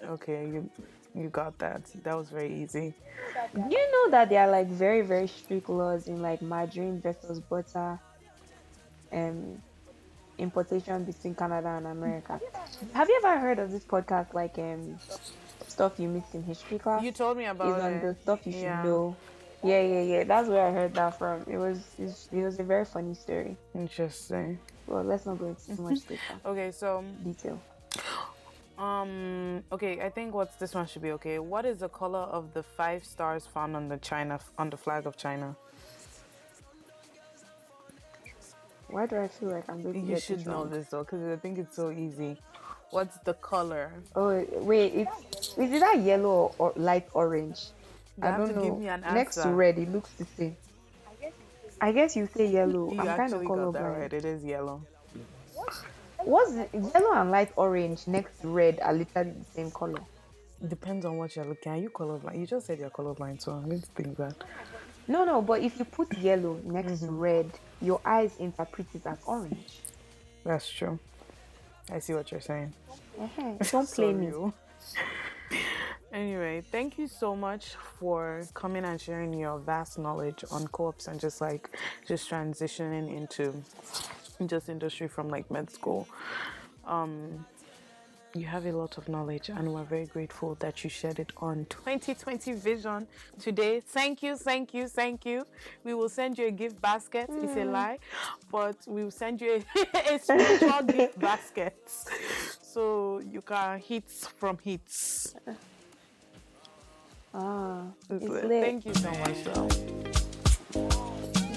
Okay, 0.05 0.47
you 0.49 0.71
you 1.15 1.29
got 1.29 1.59
that. 1.59 1.83
That 2.05 2.17
was 2.17 2.31
very 2.31 2.53
easy. 2.63 2.95
you 3.55 3.93
know 3.93 4.11
that 4.11 4.29
there 4.29 4.41
are 4.43 4.51
like 4.51 4.69
very 4.69 5.03
very 5.03 5.27
strict 5.29 5.69
laws 5.69 6.07
in 6.07 6.23
like 6.23 6.41
margarine 6.43 7.01
versus 7.01 7.41
butter 7.41 7.99
um 9.13 9.61
importation 10.41 11.05
between 11.05 11.35
canada 11.35 11.69
and 11.69 11.87
america 11.87 12.41
have 12.95 13.09
you 13.09 13.21
ever 13.25 13.39
heard 13.39 13.59
of 13.59 13.71
this 13.71 13.85
podcast 13.85 14.33
like 14.35 14.59
um 14.59 14.99
stuff 15.69 15.93
you 15.99 16.09
missed 16.09 16.35
in 16.35 16.43
history 16.43 16.79
class 16.79 17.03
You 17.03 17.13
told 17.13 17.37
me 17.37 17.45
about 17.47 17.81
on 17.81 17.93
it. 17.93 18.03
the 18.03 18.15
stuff 18.23 18.41
you 18.47 18.53
should 18.53 18.63
Yeah. 18.63 18.83
know 18.83 19.17
yeah 19.63 19.83
yeah 19.83 20.03
yeah 20.13 20.25
that's 20.25 20.49
where 20.49 20.67
i 20.67 20.73
heard 20.73 20.95
that 20.95 21.19
from 21.19 21.45
it 21.47 21.59
was 21.59 21.79
it 21.99 22.43
was 22.49 22.59
a 22.59 22.63
very 22.65 22.85
funny 22.87 23.15
story 23.15 23.57
Interesting. 23.75 24.59
well 24.87 25.05
let's 25.05 25.27
not 25.27 25.39
go 25.39 25.47
into 25.53 25.77
too 25.77 25.83
much 25.83 26.01
detail 26.09 26.37
Okay, 26.51 26.71
so 26.73 27.05
detail 27.23 27.61
Um. 28.79 29.63
Okay. 29.71 30.01
I 30.01 30.09
think 30.09 30.33
what's 30.35 30.57
this 30.57 30.75
one 30.75 30.87
should 30.87 31.03
be 31.03 31.13
okay. 31.19 31.39
What 31.39 31.65
is 31.67 31.81
the 31.81 31.89
color 31.91 32.25
of 32.39 32.55
the 32.55 32.63
five 32.63 33.05
stars 33.05 33.45
found 33.47 33.77
on 33.77 33.89
the 33.93 33.99
China 33.99 34.41
on 34.57 34.71
the 34.71 34.77
flag 34.79 35.07
of 35.07 35.17
China? 35.19 35.55
Why 38.91 39.07
do 39.07 39.17
I 39.19 39.29
feel 39.29 39.51
like 39.51 39.69
I'm 39.69 39.83
to 39.83 39.99
You 39.99 40.19
should 40.19 40.47
know 40.47 40.65
this 40.67 40.89
though, 40.89 41.05
because 41.05 41.27
I 41.27 41.37
think 41.37 41.59
it's 41.59 41.77
so 41.77 41.91
easy. 41.91 42.39
What's 42.91 43.19
the 43.19 43.35
color? 43.35 43.93
Oh 44.17 44.45
wait, 44.53 44.95
it's 44.95 45.57
is 45.57 45.73
it 45.73 45.81
that 45.81 46.01
yellow 46.01 46.55
or 46.59 46.73
light 46.77 47.09
orange? 47.15 47.61
You 48.19 48.25
I 48.25 48.37
don't 48.37 48.55
know. 48.55 48.63
give 48.65 48.79
me 48.79 48.89
an 48.89 49.03
Next 49.15 49.37
to 49.37 49.49
red, 49.51 49.79
it 49.79 49.91
looks 49.93 50.11
the 50.13 50.27
same. 50.37 50.57
I 51.81 51.93
guess 51.93 52.17
you 52.17 52.29
say 52.35 52.47
yellow. 52.47 52.93
You 52.93 53.01
I'm 53.01 53.07
kind 53.17 53.33
of 53.35 53.43
actually 53.43 53.47
got 53.47 53.73
that 53.73 53.83
colorblind. 53.83 54.01
right. 54.01 54.13
It 54.13 54.25
is 54.25 54.45
yellow. 54.45 54.83
What's 56.25 56.53
the, 56.53 56.69
yellow 56.75 57.15
and 57.15 57.31
light 57.31 57.53
orange 57.57 58.07
next 58.07 58.41
to 58.43 58.49
red 58.49 58.81
are 58.81 58.93
literally 58.93 59.31
the 59.33 59.45
same 59.55 59.71
color? 59.71 60.01
Depends 60.69 61.07
on 61.07 61.17
what 61.17 61.35
you're 61.35 61.47
looking 61.47 61.73
at. 61.73 61.79
Are 61.79 61.81
you 61.81 61.89
colorblind? 61.91 62.39
You 62.39 62.47
just 62.47 62.67
said 62.67 62.79
you're 62.79 62.91
colorblind, 62.91 63.41
so 63.41 63.53
I'm 63.53 63.65
going 63.65 63.81
to 63.81 63.87
think 63.87 64.17
that. 64.19 64.35
No, 65.09 65.25
no, 65.25 65.43
but 65.43 65.61
if 65.63 65.79
you 65.79 65.85
put 65.85 66.17
yellow 66.19 66.61
next 66.65 66.93
Mm-hmm. 66.93 67.07
to 67.07 67.13
red, 67.13 67.51
your 67.81 68.01
eyes 68.05 68.37
interpret 68.39 68.87
it 68.95 69.07
as 69.07 69.19
orange. 69.27 69.81
That's 70.45 70.69
true. 70.71 70.99
I 71.91 71.99
see 71.99 72.15
what 72.15 72.31
you're 72.31 72.41
saying. 72.41 72.73
Ehen, 73.19 73.59
Don't 73.71 73.91
play 73.91 74.13
me. 74.13 74.33
Anyway, 76.13 76.61
thank 76.73 76.99
you 76.99 77.07
so 77.07 77.37
much 77.37 77.77
for 77.99 78.43
coming 78.55 78.85
and 78.85 79.01
sharing 79.01 79.33
your 79.33 79.59
vast 79.61 79.97
knowledge 79.97 80.45
on 80.51 80.67
co-ops 80.69 81.07
and 81.07 81.21
just 81.21 81.41
like 81.41 81.71
just 82.07 82.29
transitioning 82.29 83.17
into 83.17 83.55
just 84.47 84.69
industry 84.69 85.07
from 85.07 85.29
like 85.29 85.49
med 85.53 85.71
school. 85.71 86.09
Um 86.85 87.47
you 88.35 88.47
have 88.47 88.65
a 88.67 88.73
lot 88.73 88.97
of 88.97 89.09
knowledge 89.09 89.49
and 89.49 89.73
we're 89.73 89.83
very 89.83 90.07
grateful 90.07 90.55
that 90.61 90.85
you 90.85 90.91
shared 90.91 91.19
it 91.19 91.33
on 91.39 91.67
2020 91.69 92.53
vision 92.53 93.07
today. 93.41 93.81
Thank 93.81 94.23
you 94.23 94.37
thank 94.37 94.73
you 94.73 94.87
thank 94.87 95.27
you. 95.27 95.45
We 95.85 95.95
will 95.95 96.09
send 96.09 96.39
you 96.39 96.47
a 96.47 96.51
gift 96.51 96.81
basket. 96.81 97.29
It's 97.33 97.57
a 97.57 97.65
lie 97.65 97.99
but 98.51 98.77
we 98.87 99.03
will 99.05 99.11
send 99.11 99.41
you 99.41 99.63
a, 100.05 100.15
a 100.15 100.19
spiritual 100.19 100.83
gift 100.87 101.19
basket. 101.19 101.77
So 102.63 103.21
you 103.21 103.43
can 103.43 103.81
hit 103.81 104.09
from 104.11 104.59
hits. 104.63 105.35
Ah, 107.35 107.83
it's 108.11 108.27
So, 108.27 108.33
lit. 108.33 108.63
thank 108.63 108.87
you 108.87 108.95
so 108.95 109.11
much 109.11 109.45
though. 109.45 109.69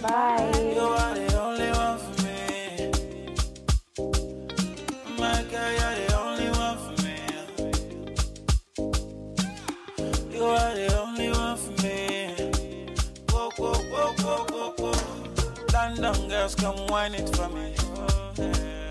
Bye. 0.01 0.51
You 10.43 10.49
are 10.49 10.75
the 10.75 11.01
only 11.01 11.29
one 11.29 11.55
for 11.55 11.71
me. 11.83 12.27
Whoa, 13.31 13.49
whoa, 13.55 13.75
whoa, 13.75 14.13
whoa, 14.19 14.45
whoa, 14.51 14.91
whoa. 14.91 15.65
London 15.71 16.27
girls, 16.27 16.53
come 16.53 16.85
wine 16.87 17.13
it 17.13 17.33
for 17.33 17.47
me. 17.47 17.73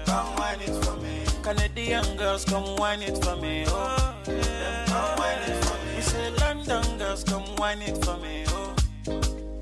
Come 0.06 0.34
wine 0.36 0.60
it 0.62 0.82
for 0.82 0.96
me. 0.96 1.24
Canadian 1.42 2.16
girls, 2.16 2.46
come 2.46 2.74
wine 2.76 3.02
it 3.02 3.22
for 3.22 3.36
me. 3.36 3.64
Oh, 3.68 4.16
yeah. 4.28 4.86
come 4.86 5.18
wine 5.18 5.42
it 5.42 5.62
for 5.66 5.76
me. 5.84 5.96
We 5.96 6.00
say 6.00 6.30
London 6.36 6.96
girls, 6.96 7.22
come 7.22 7.44
wine 7.56 7.82
it 7.82 8.02
for 8.02 8.16
me. 8.16 8.44
Oh, 8.48 8.74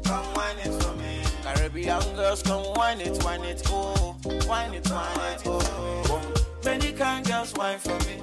come 0.04 0.32
wine 0.34 0.58
it 0.58 0.72
for 0.80 0.94
me. 0.94 1.22
Caribbean 1.42 2.14
girls, 2.14 2.40
come 2.44 2.72
wine 2.74 3.00
it, 3.00 3.20
wine 3.24 3.42
it, 3.42 3.62
oh, 3.66 4.16
wine 4.46 4.74
it, 4.74 4.88
wine 4.88 5.32
it, 5.34 5.42
oh. 5.44 6.32
Many 6.64 6.92
kind 6.92 7.26
girls 7.26 7.52
wine 7.54 7.80
for 7.80 7.98
me. 8.06 8.22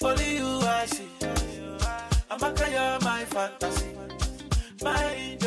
Only 0.00 0.36
you 0.36 0.46
I 0.60 0.86
see. 0.86 1.45
I'm 2.28 2.42
a 2.42 2.70
you're 2.70 3.00
my 3.02 3.24
fantasy. 3.24 3.86
My 4.82 5.38